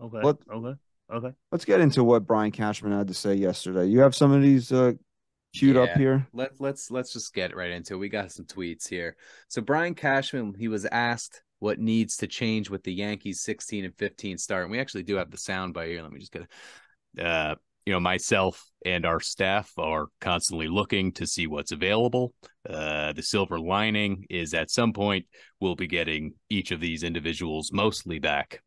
[0.00, 0.78] Okay, What- okay,
[1.12, 1.32] okay.
[1.50, 3.86] Let's get into what Brian Cashman had to say yesterday.
[3.86, 4.92] You have some of these uh,
[5.54, 6.26] queued up here.
[6.32, 7.98] Let let's let's just get right into it.
[7.98, 9.16] We got some tweets here.
[9.48, 13.94] So Brian Cashman, he was asked what needs to change with the Yankees 16 and
[13.96, 14.64] 15 start.
[14.64, 16.02] And we actually do have the sound by here.
[16.02, 17.24] Let me just get it.
[17.24, 17.54] Uh,
[17.86, 22.34] you know, myself and our staff are constantly looking to see what's available.
[22.68, 25.26] Uh, the silver lining is at some point
[25.60, 28.60] we'll be getting each of these individuals mostly back.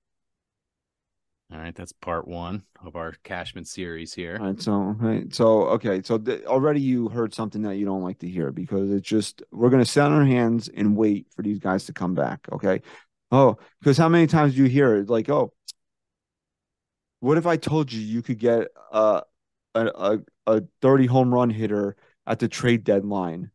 [1.51, 4.37] All right, that's part one of our Cashman series here.
[4.39, 8.01] All right, so okay, so okay, so th- already you heard something that you don't
[8.01, 11.43] like to hear because it's just we're gonna sit on our hands and wait for
[11.43, 12.39] these guys to come back.
[12.51, 12.81] Okay,
[13.31, 15.53] oh, because how many times do you hear it like, oh,
[17.25, 19.23] what if I told you you could get a
[19.73, 21.95] a a, a thirty home run hitter
[22.27, 23.51] at the trade deadline,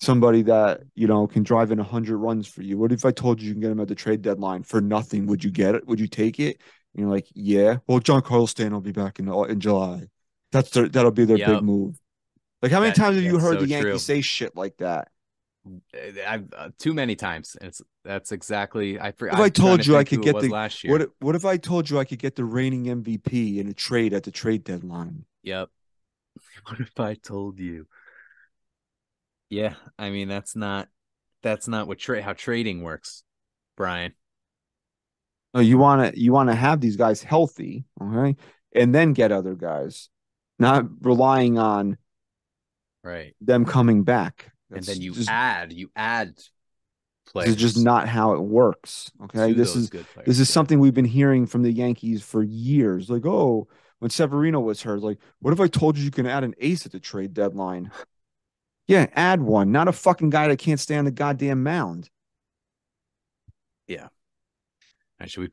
[0.00, 2.76] somebody that you know can drive in hundred runs for you?
[2.78, 5.26] What if I told you you can get him at the trade deadline for nothing?
[5.26, 5.86] Would you get it?
[5.86, 6.58] Would you take it?
[6.94, 7.78] And you're like, yeah.
[7.86, 10.08] Well, Giancarlo Stanton will be back in uh, in July.
[10.52, 11.48] That's their that'll be their Yep.
[11.48, 11.98] big move.
[12.62, 13.98] Like how many That- times have you heard so the Yankees true.
[13.98, 15.08] say shit like that?
[16.26, 17.56] I've uh, too many times.
[17.60, 19.00] It's that's exactly.
[19.00, 19.12] I.
[19.12, 20.92] for- If I told to you I could get the- last year.
[20.92, 23.72] What if, what if I told you I could get the reigning MVP in a
[23.74, 25.24] trade at the trade deadline?
[25.42, 25.70] Yep.
[26.68, 27.86] What if I told you?
[29.50, 30.88] Yeah, I mean that's not
[31.42, 33.22] that's not what tra- how trading works,
[33.76, 34.14] Brian.
[35.52, 38.36] No, you want to you want to have these guys healthy, okay,
[38.74, 40.08] and then get other guys,
[40.58, 41.98] not relying on
[43.04, 43.36] Right.
[43.40, 44.50] them coming back.
[44.70, 46.50] And then you just, add you add this
[47.26, 47.48] players.
[47.50, 49.10] is just not how it works.
[49.24, 50.06] Okay, this is players.
[50.26, 50.52] this is Yeah.
[50.52, 53.08] something we've been hearing from the Yankees for years.
[53.10, 53.68] Like, oh,
[54.00, 56.84] when Severino was hurt, like, what if I told you you can add an ace
[56.86, 57.90] at the trade deadline?
[58.86, 62.10] Yeah, add one, not a fucking guy that can't stay on the goddamn mound.
[63.86, 64.08] Yeah.
[65.18, 65.48] And should we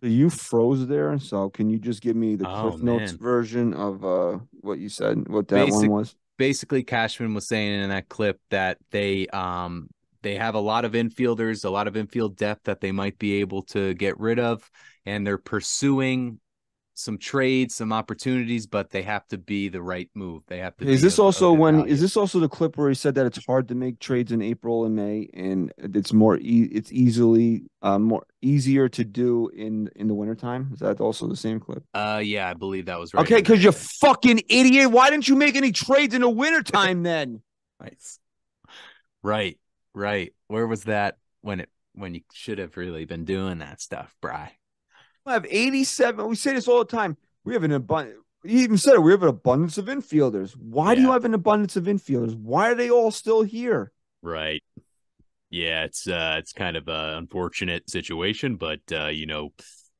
[0.00, 1.18] So you froze there.
[1.18, 3.18] So can you just give me the Oh, Cliff Notes man.
[3.18, 6.14] version of uh what you said, what that Basic- one was?
[6.36, 9.88] basically Cashman was saying in that clip that they um
[10.22, 13.40] they have a lot of infielders, a lot of infield depth that they might be
[13.40, 14.68] able to get rid of,
[15.06, 16.40] and they're pursuing
[16.98, 20.42] some trades, some opportunities, but they have to be the right move.
[20.48, 20.88] They have to.
[20.88, 21.92] Is this of also good when value.
[21.92, 24.42] is this also the clip where he said that it's hard to make trades in
[24.42, 29.88] April and May and it's more e- it's easily uh more easier to do in
[29.94, 30.70] in the wintertime?
[30.72, 31.84] Is that also the same clip?
[31.94, 33.22] Uh, yeah, I believe that was right.
[33.22, 34.90] Okay, because you fucking idiot.
[34.90, 37.42] Why didn't you make any trades in the wintertime then?
[37.80, 38.18] Nice.
[39.22, 39.56] Right,
[39.94, 40.32] right.
[40.48, 44.50] Where was that when it when you should have really been doing that stuff, Bry?
[45.28, 46.26] We have 87.
[46.26, 47.18] We say this all the time.
[47.44, 48.16] We have an abundance.
[48.44, 49.02] He even said it.
[49.02, 50.52] We have an abundance of infielders.
[50.52, 52.34] Why do you have an abundance of infielders?
[52.34, 53.92] Why are they all still here?
[54.22, 54.62] Right.
[55.50, 59.50] Yeah, it's uh it's kind of a unfortunate situation, but uh, you know,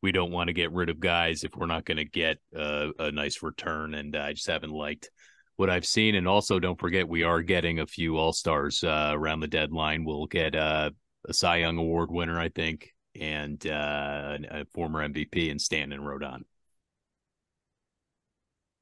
[0.03, 2.89] we don't want to get rid of guys if we're not going to get uh,
[2.99, 5.11] a nice return, and I just haven't liked
[5.57, 6.15] what I've seen.
[6.15, 10.05] And also, don't forget, we are getting a few All Stars uh, around the deadline.
[10.05, 10.91] We'll get uh,
[11.27, 16.43] a Cy Young Award winner, I think, and uh, a former MVP in Stanton Rodon.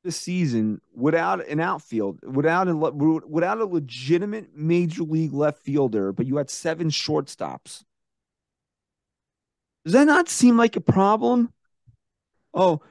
[0.05, 6.27] The season without an outfield, without a without a legitimate major league left fielder, but
[6.27, 7.83] you had seven shortstops.
[9.85, 11.53] Does that not seem like a problem?
[12.55, 12.83] Oh,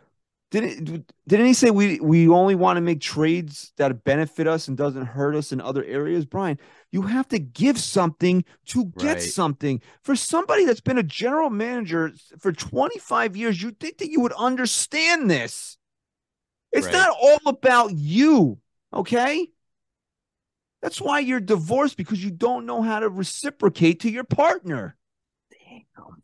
[0.51, 4.77] didn't didn't he say we we only want to make trades that benefit us and
[4.77, 6.25] doesn't hurt us in other areas?
[6.25, 6.59] Brian,
[6.91, 9.21] you have to give something to get Right.
[9.21, 9.81] something.
[10.03, 14.33] For somebody that's been a general manager for 25 years, you think that you would
[14.33, 15.77] understand this.
[16.71, 16.93] It's Right.
[16.93, 18.59] not all about you,
[18.93, 19.49] okay?
[20.81, 24.95] That's why you're divorced because you don't know how to reciprocate to your partner.
[25.51, 26.23] Damn,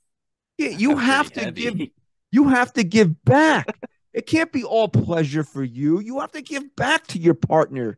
[0.57, 1.89] Yeah, you that's have pretty to give
[2.31, 3.75] you have to give back.
[4.13, 5.99] It can't be all pleasure for you.
[5.99, 7.97] You have to give back to your partner.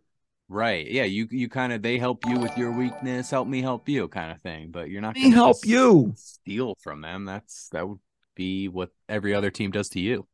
[0.50, 0.86] Right.
[0.88, 1.06] Yeah.
[1.06, 4.32] You you kind of they help you with your weakness, help me help you kind
[4.32, 4.70] of thing.
[4.72, 6.14] But you're not gonna help you.
[6.16, 7.26] steal from them.
[7.26, 8.00] That's that would
[8.36, 10.28] be what every other team does to you.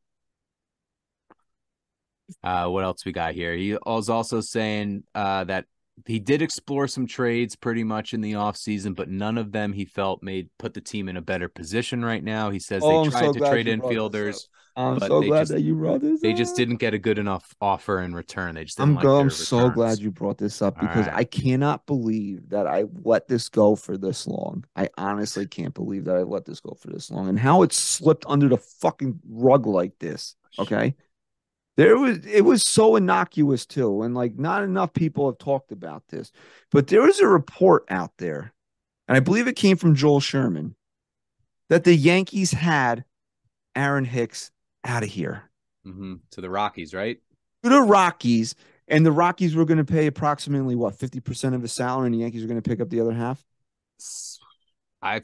[2.44, 3.56] Uh what else we got here?
[3.56, 5.66] He was also saying uh that
[6.06, 9.86] he did explore some trades pretty much in the offseason, but none of them he
[9.86, 12.50] felt made put the team in a better position right now.
[12.50, 14.48] He says Oh, they tried so to trade you brought this infielders,
[14.80, 16.22] I'm But so glad just- that you brought this.
[16.22, 16.58] they just up.
[16.58, 18.56] didn't get a good enough offer in return.
[18.56, 21.16] They just I'm like I'm so glad you brought this up because right.
[21.16, 24.64] I cannot believe that I let this go for this long.
[24.76, 27.74] I honestly can't believe that I let this go for this long and how it
[27.74, 30.36] slipped under the fucking rug like this.
[30.58, 30.96] Okay.
[31.76, 36.04] There was it was so innocuous too, and like not enough people have talked about
[36.10, 36.32] this.
[36.72, 38.54] But there was a report out there,
[39.08, 40.76] and I believe it came from Joel Sherman,
[41.70, 43.06] that the Yankees had
[43.76, 44.52] Aaron Hicks
[44.84, 45.50] out of here
[45.84, 47.20] hmm To the Rockies, right?
[47.64, 48.56] to the Rockies,
[48.88, 52.16] and the Rockies were going to pay approximately what fifty percent of his salary, and
[52.16, 53.44] the Yankees were going to pick up the other half.
[55.02, 55.22] I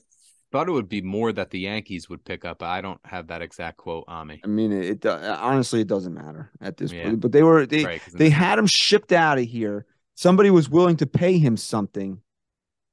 [0.51, 2.63] thought it would be more that the Yankees would pick up.
[2.63, 4.41] I don't have that exact quote on me.
[4.43, 7.03] I mean, it, it honestly it doesn't matter at this Yeah.
[7.03, 7.19] point.
[7.19, 9.85] But they were they Right, they had him shipped out of here.
[10.15, 12.21] Somebody was willing to pay him something,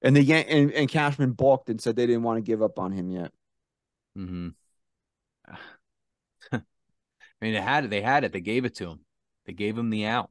[0.03, 2.79] and the Yan- and, and Cashman balked and said they didn't want to give up
[2.79, 3.33] on him yet.
[4.17, 4.49] hmm
[7.43, 7.91] I mean, they had it.
[7.91, 8.33] They had it.
[8.33, 9.01] They gave it to him.
[9.47, 10.31] They gave him the out.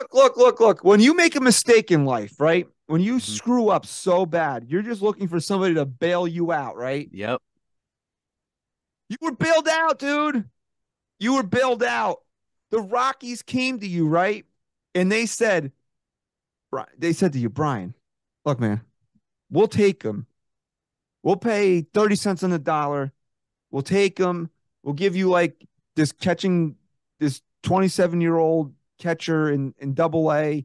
[0.00, 0.84] Look, look, look, look.
[0.84, 2.66] When you make a mistake in life, right?
[2.86, 3.20] When you Mhm.
[3.20, 7.10] screw up so bad, you're just looking for somebody to bail you out, right?
[7.12, 7.42] Yep.
[9.10, 10.48] You were bailed out, dude.
[11.18, 12.22] You were bailed out.
[12.70, 14.46] The Rockies came to you, right?
[14.94, 15.72] And they said,
[16.96, 17.94] they said to you, Brian,
[18.46, 18.80] look, man,
[19.50, 20.26] we'll take him.
[21.22, 23.12] We'll pay 30 cents on the dollar.
[23.70, 24.50] We'll take him.
[24.82, 25.65] We'll give you like
[25.96, 26.76] this catching
[27.18, 30.64] this 27 year old catcher in, in double A.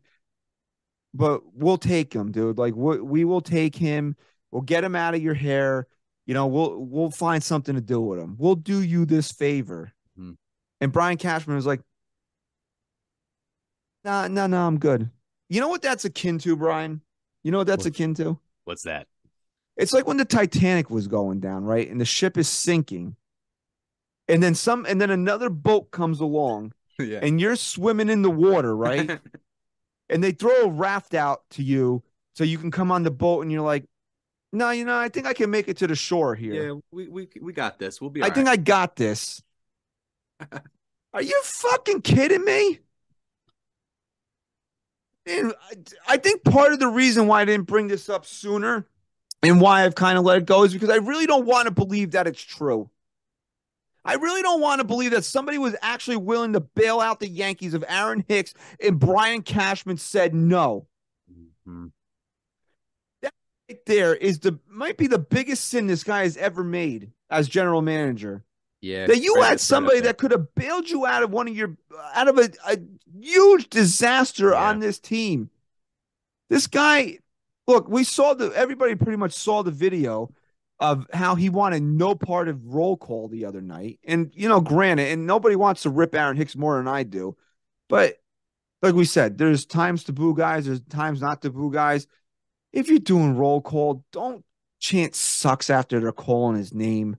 [1.13, 2.57] But we'll take him, dude.
[2.57, 4.15] Like we, we will take him.
[4.51, 5.87] We'll get him out of your hair.
[6.25, 8.35] You know, we'll we'll find something to do with him.
[8.37, 9.91] We'll do you this favor.
[10.17, 10.37] Mhm.
[10.79, 11.81] And Brian Cashman was like,
[14.05, 15.09] "No, no, no, I'm good."
[15.49, 17.01] You know what that's akin to, Brian?
[17.43, 17.93] You know what that's What?
[17.93, 18.39] akin to?
[18.63, 19.07] What's that?
[19.75, 21.89] It's like when the Titanic was going down, right?
[21.89, 23.15] And the ship is sinking.
[24.31, 27.19] And then some and then another boat comes along yeah.
[27.21, 29.19] and you're swimming in the water, right?
[30.09, 32.01] and they throw a raft out to you
[32.33, 33.83] so you can come on the boat and you're like,
[34.53, 36.53] "No, you know, I think I can make it to the shore here.
[36.53, 37.99] yeah, we, we we got this.
[37.99, 38.23] We'll be.
[38.23, 39.43] I think I got this."
[41.13, 42.79] Are you fucking kidding me?
[45.25, 48.87] And I, I think part of the reason why I didn't bring this up sooner
[49.43, 51.71] and why I've kind of let it go is because I really don't want to
[51.71, 52.89] believe that it's true.
[54.03, 57.27] I really don't want to believe that somebody was actually willing to bail out the
[57.27, 60.87] Yankees of Aaron Hicks and Brian Cashman said no.
[61.67, 61.91] Mhm.
[63.23, 67.47] Right there is the might be the biggest sin this guy has ever made as
[67.47, 68.43] general manager.
[68.83, 69.05] Yeah.
[69.05, 71.77] that you had somebody that could have bailed you out of one of your
[72.15, 72.79] out of a, a
[73.21, 74.69] huge disaster Yeah.
[74.69, 75.51] on this team.
[76.49, 77.19] This guy,
[77.67, 80.33] look, we saw the everybody pretty much saw the video
[80.81, 83.99] of how he wanted no part of roll call the other night.
[84.03, 87.37] And you know, granted, and nobody wants to rip Aaron Hicks more than I do,
[87.87, 88.15] but
[88.81, 92.07] like we said, there's times to boo guys, there's times not to boo guys.
[92.73, 94.43] If you're doing roll call, don't
[94.79, 97.17] chant sucks after they're calling his name.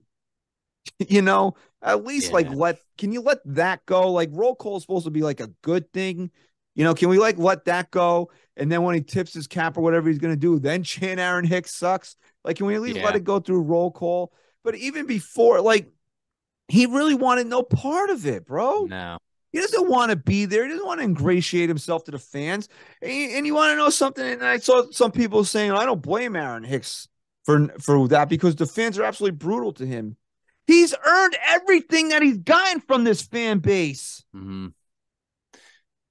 [1.07, 4.11] you know, at least like let can you let that go?
[4.11, 6.31] Like roll call is supposed to be like a good thing.
[6.75, 8.29] You know, can we like let that go?
[8.57, 11.45] And then when he tips his cap or whatever he's gonna do, then chant Aaron
[11.45, 12.17] Hicks sucks.
[12.43, 14.33] Like, can we at least let it go through roll call?
[14.63, 15.91] But even before, like,
[16.67, 18.85] he really wanted no part of it, bro.
[18.85, 19.17] No.
[19.51, 20.63] He doesn't want to be there.
[20.63, 22.67] He doesn't want to ingratiate himself to the fans.
[23.01, 24.25] And, you- and you want to know something?
[24.25, 27.07] And I saw some people saying, I don't blame Aaron Hicks
[27.43, 30.15] for for that because the fans are absolutely brutal to him.
[30.65, 34.23] He's earned everything that he's gotten from this fan base.
[34.33, 34.67] hmm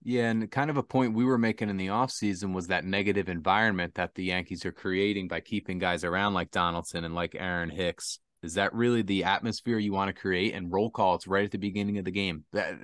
[0.05, 3.29] Yeah, and kind of a point we were making in the offseason was that negative
[3.29, 7.71] environment that the Yankees are creating by keeping guys around like Donaldson and like Aaron
[7.71, 8.19] Hicks.
[8.43, 10.55] Is that really the atmosphere you want to create?
[10.55, 12.45] And roll call, it's right at the beginning of the game.
[12.53, 12.75] That,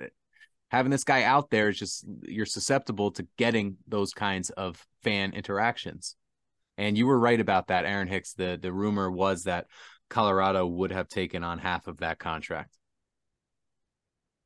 [0.69, 5.33] having this guy out there is just you're susceptible to getting those kinds of fan
[5.33, 6.15] interactions.
[6.77, 8.33] And you were right about that, Aaron Hicks.
[8.33, 9.65] The the rumor was that
[10.09, 12.77] Colorado would have taken on half of that contract.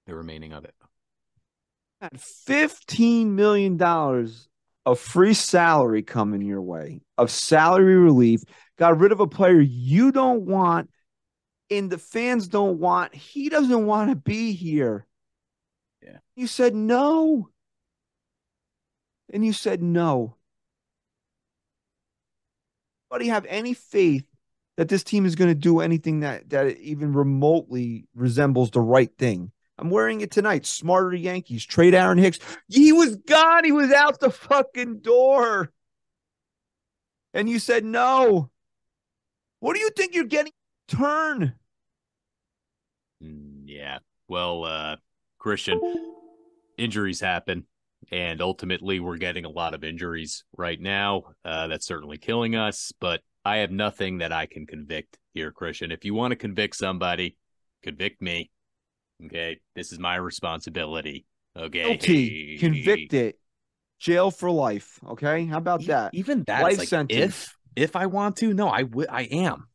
[0.07, 0.73] The remaining of it.
[2.11, 3.81] $15 million
[4.85, 8.41] of free salary coming your way, of salary relief.
[8.77, 10.89] Got rid of a player you don't want
[11.69, 13.13] and the fans don't want.
[13.15, 15.07] He doesn't want to be here.
[16.01, 16.17] Yeah.
[16.35, 17.49] You said no.
[19.31, 20.35] And you said no.
[23.11, 24.25] Anybody have any faith
[24.77, 29.11] that this team is going to do anything that that even remotely resembles the right
[29.17, 29.51] thing?
[29.77, 30.65] I'm wearing it tonight.
[30.65, 31.65] Smarter Yankees.
[31.65, 32.39] Trade Aaron Hicks.
[32.67, 33.63] He was gone.
[33.63, 35.71] He was out the fucking door.
[37.33, 38.51] And you said no.
[39.59, 40.51] What do you think you're getting?
[40.87, 41.55] Turn.
[43.23, 43.99] Mm, Yeah.
[44.27, 44.95] Well, uh,
[45.39, 45.79] Christian,
[46.77, 47.65] injuries happen.
[48.11, 51.23] And ultimately, we're getting a lot of injuries right now.
[51.43, 52.91] Uh, that's certainly killing us.
[52.99, 55.91] But I have nothing that I can convict here, Christian.
[55.91, 57.37] If you want to convict somebody,
[57.81, 58.51] convict me.
[59.25, 59.59] Okay.
[59.75, 61.25] This is my responsibility.
[61.57, 61.83] Okay.
[61.83, 62.57] Guilty.
[62.57, 63.35] Convicted.
[63.99, 64.99] Jail for life.
[65.07, 65.45] Okay.
[65.45, 66.13] How about E- that?
[66.13, 67.21] Even that, Life like, sentence.
[67.33, 69.07] if if I want to, no, I would.
[69.09, 69.67] I am.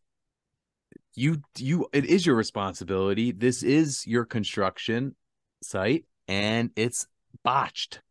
[1.14, 1.88] You you.
[1.92, 3.32] It is your responsibility.
[3.32, 5.16] This is your construction
[5.62, 7.06] site, and it's
[7.42, 8.02] botched.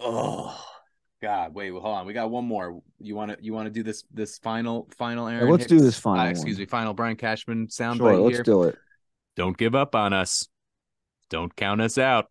[0.00, 0.69] Oh
[1.22, 1.54] God!
[1.54, 2.06] Wait, hold on.
[2.06, 2.80] We got one more.
[2.98, 5.50] You want to you want to do this this final final Aaron?
[5.50, 6.62] let's do this final uh, excuse one.
[6.62, 8.16] me, final Brian Cashman soundbite Sure.
[8.16, 8.42] Let's here.
[8.42, 8.78] do it.
[9.36, 10.48] Don't give up on us.
[11.28, 12.30] Don't count us out.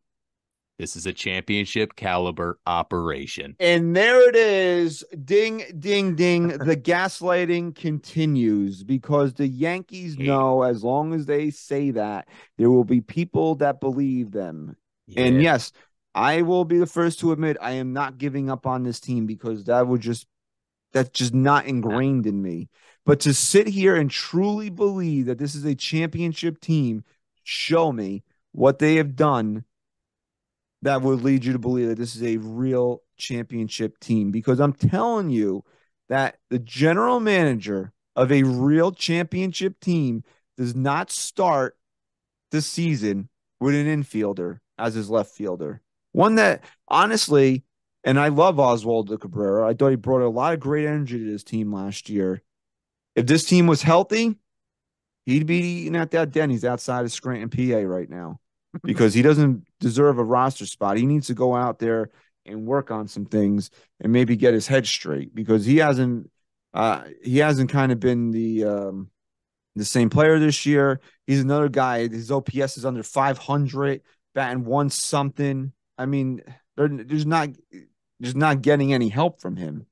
[0.79, 3.57] This is a championship caliber operation.
[3.59, 5.03] And there it is.
[5.25, 6.47] Ding, ding, ding.
[6.47, 12.85] the gaslighting continues because the Yankees know as long as they say that, there will
[12.85, 14.77] be people that believe them.
[15.17, 15.73] And yes,
[16.15, 19.25] I will be the first to admit I am not giving up on this team
[19.25, 20.27] because that would just
[20.91, 22.69] that's just not ingrained in me.
[23.05, 27.03] But to sit here and truly believe that this is a championship team,
[27.43, 29.65] show me what they have done
[30.81, 34.31] that would lead you to believe that this is a real championship team.
[34.31, 35.63] Because I'm telling you
[36.07, 40.23] that the general manager of a real championship team
[40.57, 41.77] does not start
[42.51, 43.29] the season
[43.59, 45.81] with an infielder as his left fielder.
[46.11, 47.63] One that honestly,
[48.03, 49.67] and I love Oswaldo Cabrera.
[49.67, 52.41] I thought he brought a lot of great energy to this team last year.
[53.15, 54.37] If this team was healthy,
[55.29, 56.49] He'd be eating at that den.
[56.49, 58.39] He's outside of Scranton, PA, right now,
[58.83, 60.97] because he doesn't deserve a roster spot.
[60.97, 62.09] He needs to go out there
[62.47, 66.31] and work on some things and maybe get his head straight because he hasn't.
[66.73, 69.09] Uh, he hasn't kind of been the um,
[69.75, 70.99] the same player this year.
[71.27, 72.07] He's another guy.
[72.07, 74.01] His OPS is under 500,
[74.33, 75.73] batting one something.
[75.99, 76.41] I mean,
[76.77, 77.49] there- there's not
[78.21, 79.85] there's not getting any help from him.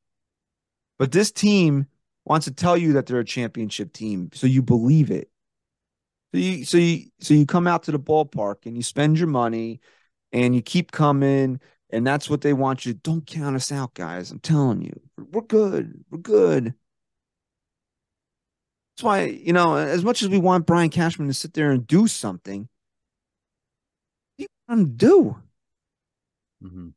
[0.99, 1.87] But this team
[2.25, 5.29] wants to tell you that they're a championship team, so you believe it.
[6.33, 9.27] So you so you so you come out to the ballpark and you spend your
[9.27, 9.81] money
[10.31, 12.93] and you keep coming, and that's what they want you.
[12.93, 14.31] Don't count us out, guys.
[14.31, 16.03] I'm telling you, we're good.
[16.09, 16.73] We're good.
[18.95, 21.85] That's why, you know, as much as we want Brian Cashman to sit there and
[21.85, 22.67] do something,
[24.37, 25.37] him to do?
[26.63, 26.93] Mhm.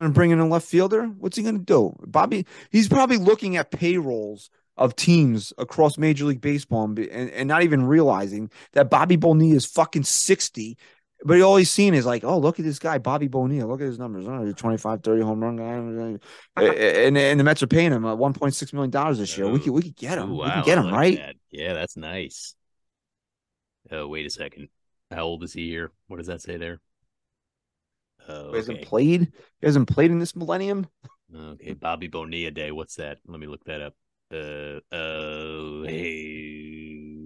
[0.00, 1.06] and bring in a left fielder.
[1.06, 1.96] What's he going to do?
[2.06, 7.48] Bobby, he's probably looking at payrolls of teams across Major League Baseball and, and, and
[7.48, 10.76] not even realizing that Bobby Bonilla is fucking 60.
[11.24, 13.66] But all he's seen is like, oh, look at this guy, Bobby Bonilla.
[13.66, 14.26] Look at his numbers.
[14.28, 16.18] Oh, he's 25, 30 home run guy.
[16.62, 19.48] And, and the Mets are paying him uh, $1.6 million this year.
[19.48, 20.32] We could, we could get him.
[20.32, 21.16] Ooh, we can get him, right?
[21.16, 21.36] that.
[21.50, 22.54] Yeah, that's nice.
[23.90, 24.68] Oh, wait a second.
[25.10, 25.90] How old is he here?
[26.08, 26.80] What does that say there?
[28.28, 29.32] Oh, He hasn't played.
[29.60, 30.86] He hasn't played in this millennium.
[31.34, 32.70] Okay, Bobby Bonilla Day.
[32.70, 33.18] What's that?
[33.26, 33.94] Let me look that up.
[34.32, 37.16] Uh oh, hey.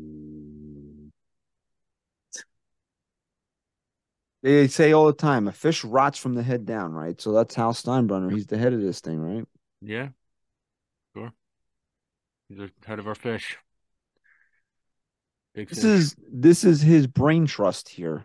[4.43, 7.21] They say all the time, a fish rots from the head down, right?
[7.21, 8.33] So that's Hal Steinbrenner.
[8.33, 9.47] He's the head of this thing, right?
[9.83, 10.09] Yeah,
[11.15, 11.33] sure.
[12.49, 13.59] He's the head of our fish.
[15.55, 15.85] Big This fish.
[15.85, 18.25] is this is his brain trust here.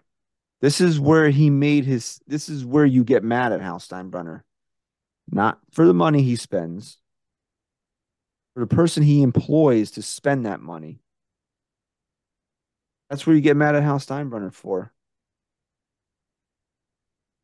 [0.61, 2.19] This is where he made his.
[2.27, 4.41] This is where you get mad at Hal Steinbrenner,
[5.29, 6.97] not for the money he spends,
[8.53, 10.99] for the person he employs to spend that money.
[13.09, 14.91] That's where you get mad at Hal Steinbrenner for.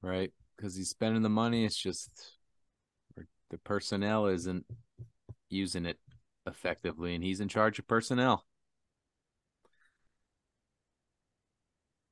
[0.02, 1.66] Right, because he's spending the money.
[1.66, 2.10] It's just
[3.52, 4.66] the personnel isn't
[5.50, 6.00] using it
[6.48, 8.46] effectively, and he's in charge of personnel.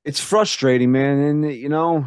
[0.06, 1.20] It's frustrating, man.
[1.20, 2.06] And you know,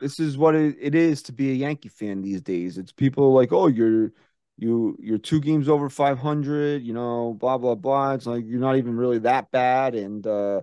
[0.00, 2.78] this is what it, it is to be a Yankee fan these days.
[2.78, 4.12] It's people like, oh, you're
[4.58, 8.12] you you're two games over 500, you know, blah blah blah.
[8.14, 10.62] It's like you're not even really that bad, and uh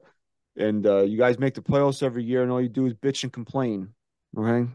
[0.57, 3.23] and uh you guys make the playoffs every year, and all you do is bitch
[3.23, 3.93] and complain.
[4.37, 4.69] Okay,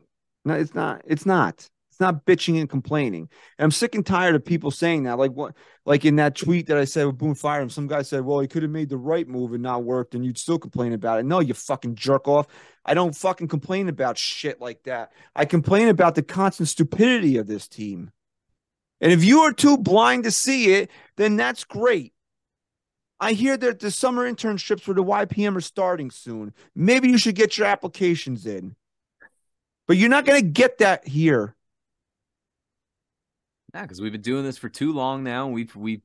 [0.45, 1.03] no, it's not.
[1.07, 1.69] It's not.
[1.93, 3.29] It's not bitching and complaining.
[3.59, 5.19] And I'm sick and tired of people saying that.
[5.19, 5.55] Like what?
[5.85, 8.41] Like in that tweet that I said with Boone fired him, some guy said, "Well,
[8.41, 11.21] he could have made the right move and not worked, and you'd still complain about
[11.21, 12.47] it." No, you fucking jerk off.
[12.83, 15.13] I don't fucking complain about shit like that.
[15.37, 18.11] I complain about the constant stupidity of this team.
[19.03, 22.15] And if you are too blind to see it, then that's great.
[23.21, 26.55] I hear that the summer internships for the YPM are starting soon.
[26.75, 28.77] Maybe you should get your applications in.
[29.87, 31.55] But you're not going to get that here.
[33.75, 35.49] Yeah, because we've been doing this for too long now.
[35.49, 36.03] We've we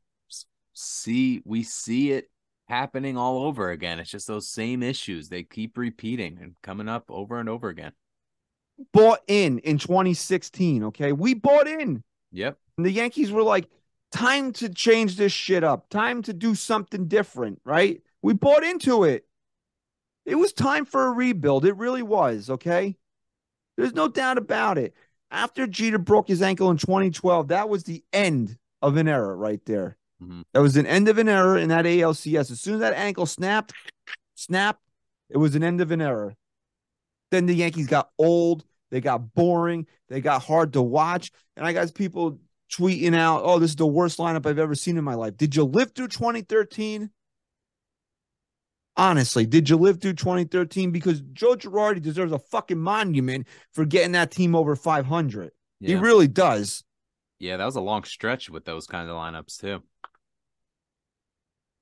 [0.73, 2.29] see we see it
[2.67, 3.99] happening all over again.
[3.99, 5.29] It's just those same issues.
[5.29, 7.93] They keep repeating and coming up over and over again.
[8.93, 11.11] Bought in in 2016, okay?
[11.11, 12.03] We bought in.
[12.31, 12.57] Yep.
[12.77, 13.69] And the Yankees were like,
[14.11, 18.01] time to change this shit up, time to do something different, right?
[18.21, 19.25] We bought into it.
[20.25, 21.65] It was time for a rebuild.
[21.65, 22.97] It really was, okay?
[23.77, 24.93] There's no doubt about it.
[25.29, 29.63] After Jeter broke his ankle in 2012, that was the end of an era right
[29.65, 29.97] there.
[30.21, 30.43] Mhm.
[30.53, 32.49] That was an end of an era in that ALCS.
[32.49, 33.73] As soon as that ankle snapped,
[34.35, 34.81] snapped,
[35.29, 36.35] it was an end of an era.
[37.31, 38.63] Then the Yankees got old.
[38.89, 39.85] They got boring.
[40.07, 41.31] They got hard to watch.
[41.55, 42.39] And I got people
[42.71, 45.35] tweeting out, oh, this is the worst lineup I've ever seen in my life.
[45.37, 47.09] Did you live through 2013?
[48.97, 50.91] Honestly, did you live through 2013?
[50.91, 55.51] Because Joe Girardi deserves a fucking monument for getting that team over 500.
[55.79, 56.83] He really does.
[57.39, 59.83] yeah, that was a long stretch with those kind of lineups too.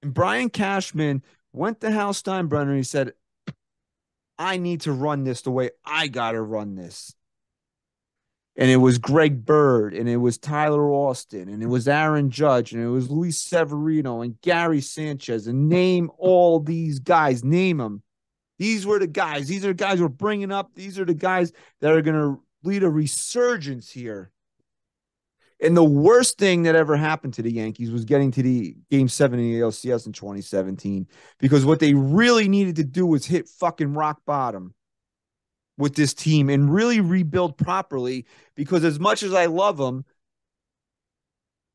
[0.04, 1.24] And Brian Cashman
[1.54, 3.14] went to Hal Steinbrenner and he said,
[4.38, 7.16] I need to run this the way I got to run this.
[8.57, 12.72] And it was Greg Bird and it was Tyler Austin and it was Aaron Judge
[12.72, 18.02] and it was Luis Severino and Gary Sanchez and name all these guys, name them.
[18.57, 19.48] These were the guys.
[19.48, 20.73] These are the guys we're bringing up.
[20.73, 21.52] These are the guys
[21.82, 24.32] that are going to lead a resurgence here.
[25.61, 29.07] And the worst thing that ever happened to the Yankees was getting to the game
[29.07, 31.07] seven in the ALCS in 2017
[31.40, 34.73] because what they really needed to do was hit fucking rock bottom
[35.77, 38.26] with this team and really rebuild properly.
[38.56, 40.06] Because as much as I love them,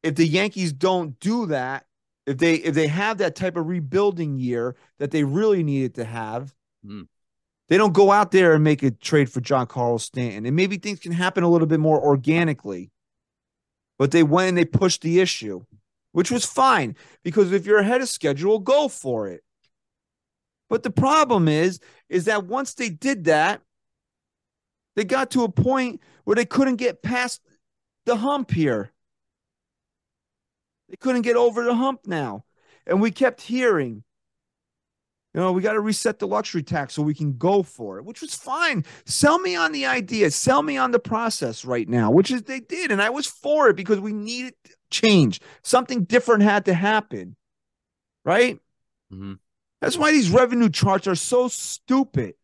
[0.02, 1.86] if the Yankees don't do that,
[2.26, 6.04] if they if they have that type of rebuilding year that they really needed to
[6.04, 7.02] have, Hmm.
[7.68, 10.46] they don't go out there and make a trade for Giancarlo Stanton.
[10.46, 12.90] And maybe things can happen a little bit more organically.
[13.98, 15.64] But they went and they pushed the issue,
[16.12, 19.44] which was fine because if you're ahead of schedule, go for it.
[20.70, 23.60] But the problem is, is that once they did that,
[24.96, 27.40] they got to a point where they couldn't get past
[28.06, 28.92] the hump here.
[30.88, 32.44] They couldn't get over the hump now.
[32.86, 34.02] And we kept hearing,
[35.32, 38.04] you know, we got to reset the luxury tax so we can go for it,
[38.04, 38.84] which was fine.
[39.04, 42.58] Sell me on the idea, sell me on the process right now, which is they
[42.60, 42.90] did.
[42.90, 44.54] And I was for it because we needed
[44.90, 45.40] change.
[45.62, 47.36] Something different had to happen.
[48.24, 48.58] Right?
[49.12, 49.38] Mhm.
[49.80, 52.34] That's why these revenue charts are so stupid.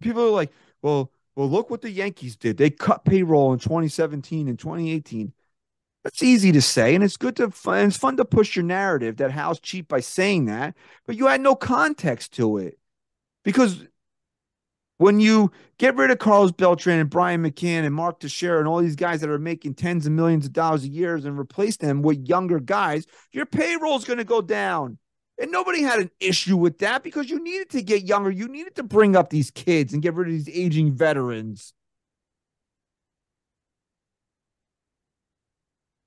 [0.00, 2.56] People are like, well, well, look what the Yankees did.
[2.56, 5.32] They cut payroll in 2017 and 2018.
[6.02, 7.52] That's easy to say, and it's good to.
[7.66, 10.74] It's fun to push your narrative that Hal's cheap by saying that,
[11.06, 12.80] but you had no context to it
[13.44, 13.86] because
[14.96, 18.78] when you get rid of Carlos Beltran and Brian McCann and Mark Teixeira and all
[18.78, 22.02] these guys that are making tens of millions of dollars a year and replace them
[22.02, 24.98] with younger guys, your payroll is going to go down.
[25.40, 28.30] And nobody had an issue with that because you needed to get younger.
[28.30, 31.72] You needed to bring up these kids and get rid of these aging veterans.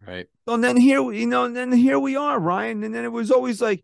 [0.05, 0.27] Right.
[0.47, 2.83] So and then here, we- you know, and then here we are, Ryan.
[2.83, 3.83] And then it was always like,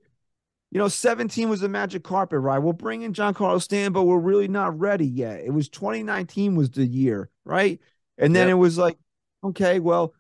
[0.72, 2.60] you know, 17 was the magic carpet ride.
[2.60, 5.42] We'll bring in Giancarlo Stanton, but we're really not ready yet.
[5.42, 7.80] It was 2019 was the year, right?
[8.18, 8.52] And then Yep.
[8.56, 8.98] it was like,
[9.44, 10.14] okay, well,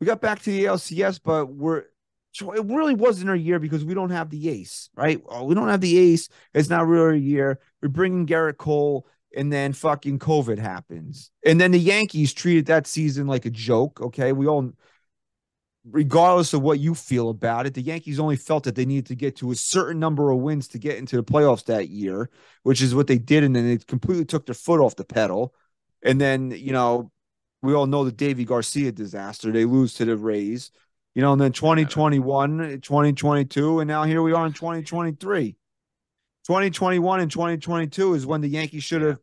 [0.00, 1.84] we got back to the LCS, but we're
[2.32, 5.22] so it really wasn't our year because we don't have the ace, right?
[5.28, 6.28] Oh, we don't have the ace.
[6.54, 7.60] It's not really our year.
[7.80, 9.06] We're bringing Gerrit Cole,
[9.36, 11.30] and then fucking COVID happens.
[11.44, 14.00] And then the Yankees treated that season like a joke.
[14.00, 14.32] Okay.
[14.32, 14.72] We all
[15.90, 19.14] regardless of what you feel about it, the Yankees only felt that they needed to
[19.16, 22.30] get to a certain number of wins to get into the playoffs that year,
[22.62, 23.42] which is what they did.
[23.42, 25.54] And then they completely took their foot off the pedal.
[26.02, 27.10] And then, you know,
[27.62, 29.50] we all know the Deivi Garcia disaster.
[29.50, 30.70] They lose to the Rays,
[31.14, 35.56] you know, and then 2021, 2022, and now here we are in 2023.
[36.46, 39.18] 2021 and 2022 is when the Yankees should have,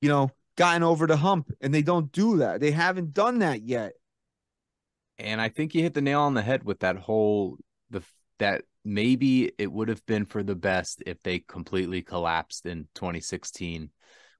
[0.00, 2.60] you know, gotten over the hump, and they don't do that.
[2.60, 3.92] They haven't done that yet.
[5.18, 7.56] And I think you hit the nail on the head with that whole
[7.90, 8.02] the
[8.38, 13.90] that maybe it would have been for the best if they completely collapsed in 2016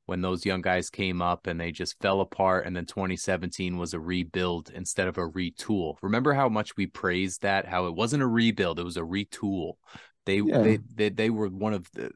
[0.09, 3.93] when those young guys came up and they just fell apart and then 2017 was
[3.93, 5.97] a rebuild instead of a retool.
[6.01, 9.75] Remember how much we praised that how it wasn't a rebuild, it was a retool.
[10.25, 10.63] They Yeah.
[10.63, 12.11] they, they they were one of the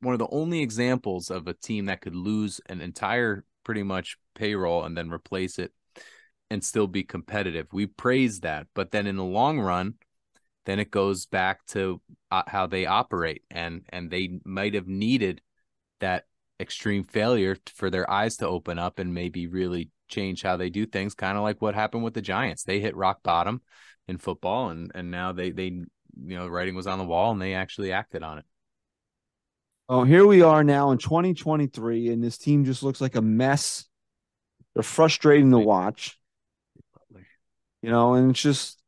[0.00, 4.18] one of the only examples of a team that could lose an entire pretty much
[4.34, 5.72] payroll and then replace it
[6.50, 7.66] and still be competitive.
[7.72, 9.94] We praise that, but then in the long run,
[10.66, 15.40] then it goes back to uh, how they operate, and and they might have needed
[16.00, 16.26] that
[16.60, 20.86] extreme failure for their eyes to open up and maybe really change how they do
[20.86, 21.14] things.
[21.14, 22.64] Kind of like what happened with the Giants.
[22.64, 23.62] They hit rock bottom
[24.06, 25.86] in football, and and now they they you
[26.16, 28.44] know writing was on the wall, and they actually acted on it.
[29.88, 33.86] Oh, here we are now in 2023, and this team just looks like a mess.
[34.74, 36.18] They're frustrating to watch,
[37.82, 38.78] you know, and it's just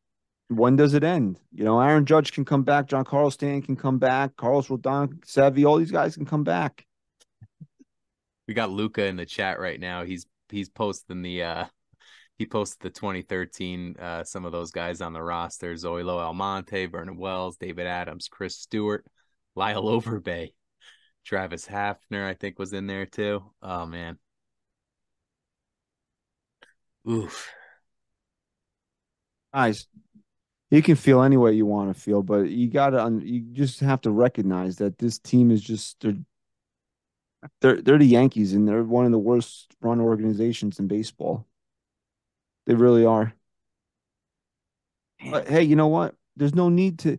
[0.48, 1.38] when does it end?
[1.52, 5.64] You know, Aaron Judge can come back, Giancarlo Stanton can come back, Carlos Rodon, Savvy,
[5.64, 6.84] all these guys can come back.
[8.50, 10.02] We got Luca in the chat right now.
[10.02, 11.64] He's he's posting the uh
[12.36, 15.72] he posted the 2013 uh some of those guys on the roster.
[15.74, 19.06] Zoilo Almonte, Vernon Wells, David Adams, Chris Stewart,
[19.54, 20.48] Lyle Overbay,
[21.24, 23.44] Travis Hafner, I think was in there too.
[23.62, 24.18] Oh man.
[27.08, 27.52] Oof.
[29.54, 29.86] Guys,
[30.72, 33.78] you can feel any way you want to feel, but you got to, you just
[33.78, 36.16] have to recognize that this team is just, they're,
[37.60, 41.46] they're, they're the Yankees and they're one of the worst run organizations in baseball.
[42.66, 43.34] They really are.
[45.30, 46.14] But hey, you know what?
[46.36, 47.18] There's no need to,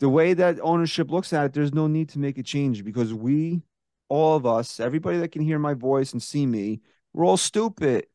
[0.00, 3.14] the way that ownership looks at it, there's no need to make a change because
[3.14, 3.62] we,
[4.08, 6.80] all of us, everybody that can hear my voice and see me,
[7.12, 8.06] we're all stupid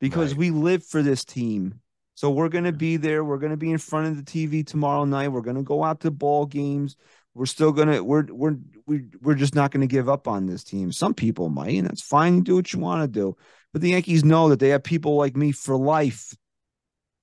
[0.00, 0.38] because Right.
[0.38, 1.80] we live for this team.
[2.14, 3.24] So we're going to be there.
[3.24, 5.28] We're going to be in front of the TV tomorrow night.
[5.28, 6.96] We're going to go out to ball games.
[7.34, 10.46] We're still going to, we're, we're, we're, we're just not going to give up on
[10.46, 10.90] this team.
[10.92, 12.42] Some people might, and that's fine.
[12.42, 13.36] Do what you want to do.
[13.72, 16.34] But the Yankees know that they have people like me for life.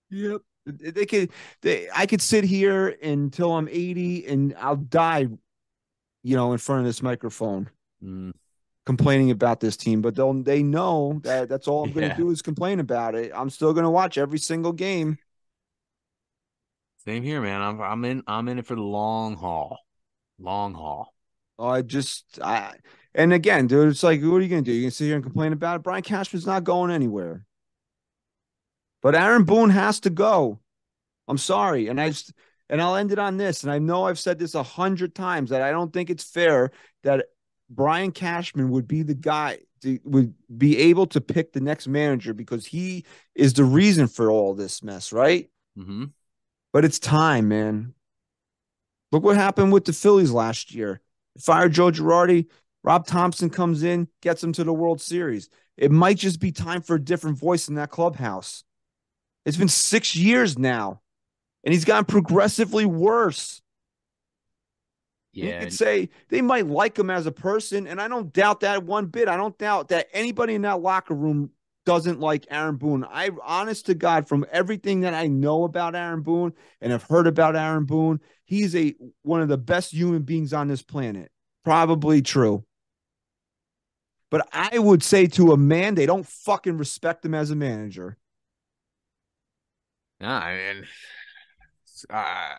[0.09, 0.41] Yep.
[0.65, 1.31] They could,
[1.61, 5.27] they, I could sit here until I'm 80 and I'll die,
[6.23, 7.69] you know, in front of this microphone
[8.03, 8.33] Mm,
[8.85, 12.29] complaining about this team, but they'll they know that that's all I'm going to do
[12.29, 13.31] is complain about it.
[13.33, 15.17] I'm still going to watch every single game.
[17.05, 17.61] Same here, man.
[17.61, 19.79] I'm I'm in I'm in it for the long haul.
[20.39, 21.13] Long haul.
[21.59, 22.75] I just I
[23.15, 24.71] and again, dude, it's like, what are you gonna do?
[24.71, 25.83] You can sit here and complain about it.
[25.83, 27.43] Brian Cashman's not going anywhere.
[29.01, 30.59] But Aaron Boone has to go.
[31.27, 32.33] I'm sorry, and I just
[32.69, 33.63] and I'll end it on this.
[33.63, 36.71] And I know I've said this a hundred times that I don't think it's fair
[37.03, 37.25] that
[37.69, 42.33] Brian Cashman would be the guy to, would be able to pick the next manager
[42.33, 43.05] because he
[43.35, 45.49] is the reason for all this mess, right?
[45.77, 46.05] Mm-hmm.
[46.73, 47.93] But it's time, man.
[49.11, 51.01] Look what happened with the Phillies last year.
[51.39, 52.47] Fired Joe Girardi.
[52.83, 55.49] Rob Thomson comes in, gets them to the World Series.
[55.75, 58.63] It might just be time for a different voice in that clubhouse.
[59.45, 61.01] It's been six years now,
[61.63, 63.61] and he's gotten progressively worse.
[65.33, 65.45] Yeah.
[65.45, 68.83] You could say they might like him as a person, and I don't doubt that
[68.83, 69.27] one bit.
[69.27, 71.51] I don't doubt that anybody in that locker room
[71.87, 73.05] doesn't like Aaron Boone.
[73.09, 76.51] I, honest to God, from everything that I know about Aaron Boone
[76.81, 80.67] and have heard about Aaron Boone, he's a one of the best human beings on
[80.67, 81.31] this planet.
[81.63, 82.65] Probably true.
[84.29, 88.17] But I would say to a man, they don't fucking respect him as a manager.
[90.19, 90.85] No, I mean,
[92.09, 92.55] uh,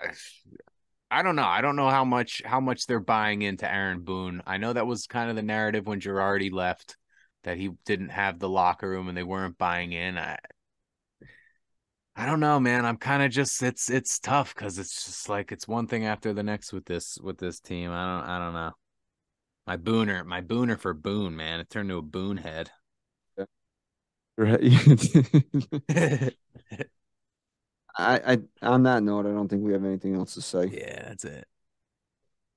[1.11, 1.45] I don't know.
[1.45, 4.43] I don't know how much how much they're buying into Aaron Boone.
[4.47, 6.97] I know that was kind of the narrative when Girardi left
[7.45, 10.19] that he didn't have the locker room and they weren't buying in.
[10.19, 10.39] I
[12.17, 12.85] I don't know, man.
[12.85, 16.33] I'm kind of just it's it's tough because it's just like it's one thing after
[16.33, 17.93] the next with this with this team.
[17.93, 18.73] I don't I don't know.
[19.67, 21.61] My booner, my booner for Boone, man.
[21.61, 22.71] It turned to a Boone head.
[27.99, 30.67] I, I on that note, I don't think we have anything else to say.
[30.73, 31.47] yeah, that's it.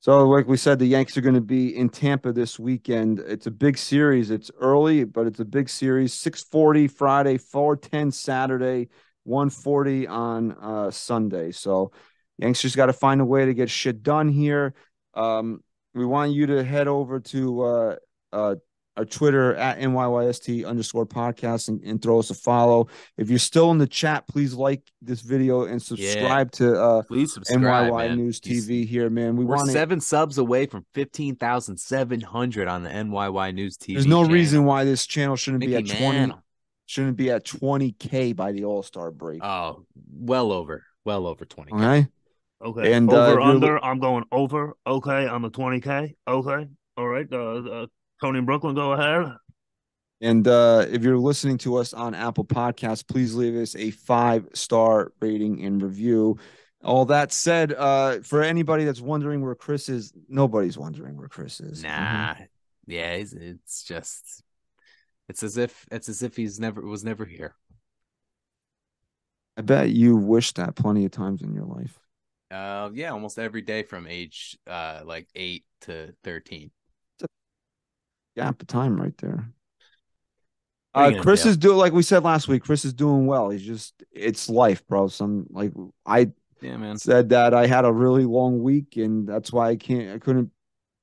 [0.01, 3.19] So, like we said, the Yankees are going to be in Tampa this weekend.
[3.19, 4.31] It's a big series.
[4.31, 6.11] It's early, but it's a big series.
[6.15, 8.89] 640 Friday, 410 Saturday,
[9.25, 11.51] 140 on uh, Sunday.
[11.51, 11.91] So,
[12.39, 14.73] Yankees just got to find a way to get shit done here.
[15.13, 15.63] Um,
[15.93, 17.95] we want you to head over to uh,
[18.33, 18.55] uh,
[18.97, 22.87] our Twitter at NYYST underscore podcast and, and throw us a follow.
[23.17, 27.33] If you're still in the chat, please like this video and subscribe to uh, Please
[27.33, 27.61] subscribe.
[27.61, 28.17] NYY man.
[28.17, 29.37] News You TV here, man.
[29.37, 33.77] We We're want seven subs away from fifteen thousand seven hundred on the NYY News
[33.77, 33.93] TV.
[33.93, 34.33] There's no channel.
[34.33, 36.43] reason why this channel shouldn't be at Mickey 20 Mantle.
[36.85, 39.43] shouldn't be at 20k by the All-Star break.
[39.43, 41.71] Oh, well over, well over twenty.
[41.71, 42.07] All right.
[42.63, 42.93] Okay.
[42.93, 43.83] And, uh, over if you're under.
[43.83, 44.75] I'm going over.
[44.85, 45.27] Okay.
[45.27, 46.13] On the 20k.
[46.27, 46.67] Okay.
[46.97, 47.25] All right.
[47.31, 47.85] Uh, uh,
[48.21, 49.33] Tony in Brooklyn, go ahead.
[50.21, 55.11] And uh, if you're listening to us on Apple Podcasts, please leave us a five-star
[55.19, 56.37] rating and review.
[56.83, 61.59] All that said, uh, for anybody that's wondering where Chris is, nobody's wondering where Chris
[61.59, 61.83] is.
[61.83, 62.35] Nah,
[62.85, 64.43] yeah, it's, it's just,
[65.27, 67.55] it's as if it's as if he's never was never here.
[69.57, 71.99] I bet you wished that plenty of times in your life.
[72.49, 76.71] Uh, yeah, almost every day from age uh like eight to thirteen.
[78.35, 79.51] Gap of time right there.
[80.93, 82.63] Uh, Chris is doing like we said last week.
[82.63, 83.49] Chris is doing well.
[83.49, 85.07] He's just it's life, bro.
[85.07, 85.71] Some like
[86.05, 86.31] I
[86.61, 86.97] Yeah, man.
[86.97, 90.51] said that I had a really long week, and that's why I can't I couldn't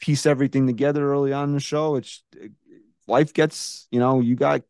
[0.00, 1.96] piece everything together early on in the show.
[1.96, 2.22] It's
[3.06, 4.62] life gets you know you got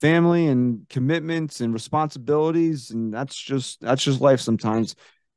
[0.00, 4.96] family and commitments and responsibilities, and that's just that's just life sometimes.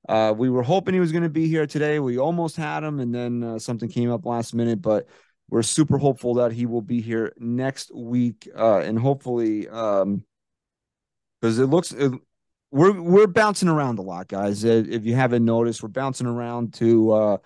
[0.09, 1.99] Uh, we were hoping he was going to be here today.
[1.99, 5.07] We almost had him, and then uh, something came up last minute, but
[5.49, 10.23] we're super hopeful that he will be here next week, uh, and hopefully, um,
[11.39, 12.11] because it looks it,
[12.71, 14.65] we're we're bouncing around a lot, guys.
[14.65, 17.37] Uh, If you haven't noticed, we're bouncing around to uh,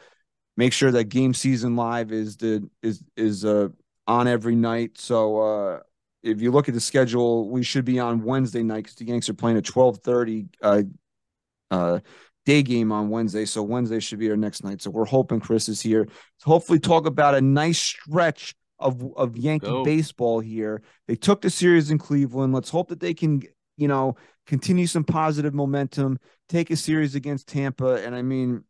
[0.58, 3.70] make sure that game season live is the is is uh,
[4.08, 4.98] on every night.
[4.98, 5.80] So uh,
[6.24, 9.30] if you look at the schedule, we should be on Wednesday night because the Yanks
[9.30, 10.84] are playing a twelve thirty uh,
[11.70, 12.00] uh,
[12.46, 13.46] day game on Wednesday.
[13.46, 14.82] So Wednesday should be our next night.
[14.82, 19.38] So we're hoping Chris is here to hopefully talk about a nice stretch of of
[19.38, 19.84] Yankee Go.
[19.84, 20.82] baseball here.
[21.08, 22.54] They took the series in Cleveland.
[22.54, 23.42] Let's hope that they can,
[23.78, 24.16] you know,
[24.48, 26.20] continue some positive momentum,
[26.50, 28.04] take a series against Tampa.
[28.04, 28.64] And I mean,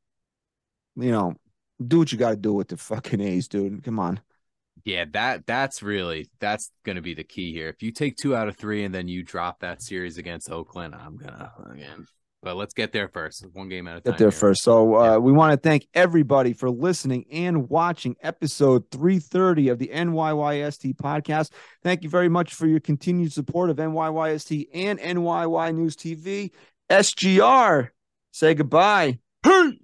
[0.95, 1.35] you know,
[1.85, 3.83] do what you got to do with the fucking A's, dude.
[3.83, 4.19] Come on.
[4.83, 7.69] Yeah, that that's really that's gonna be the key here.
[7.69, 10.95] If you take two out of three and then you drop that series against Oakland,
[10.95, 12.07] I'm gonna again.
[12.43, 13.45] But let's get there first.
[13.53, 14.13] One game at a time.
[14.13, 14.31] Get there here.
[14.31, 14.63] first.
[14.63, 15.17] So uh, Yeah.
[15.17, 21.51] we want to thank everybody for listening and watching episode 330 of the NYYST podcast.
[21.83, 26.49] Thank you very much for your continued support of NYYST and NYY News TV.
[26.89, 27.89] SGR,
[28.31, 29.19] say goodbye.
[29.43, 29.80] Hey.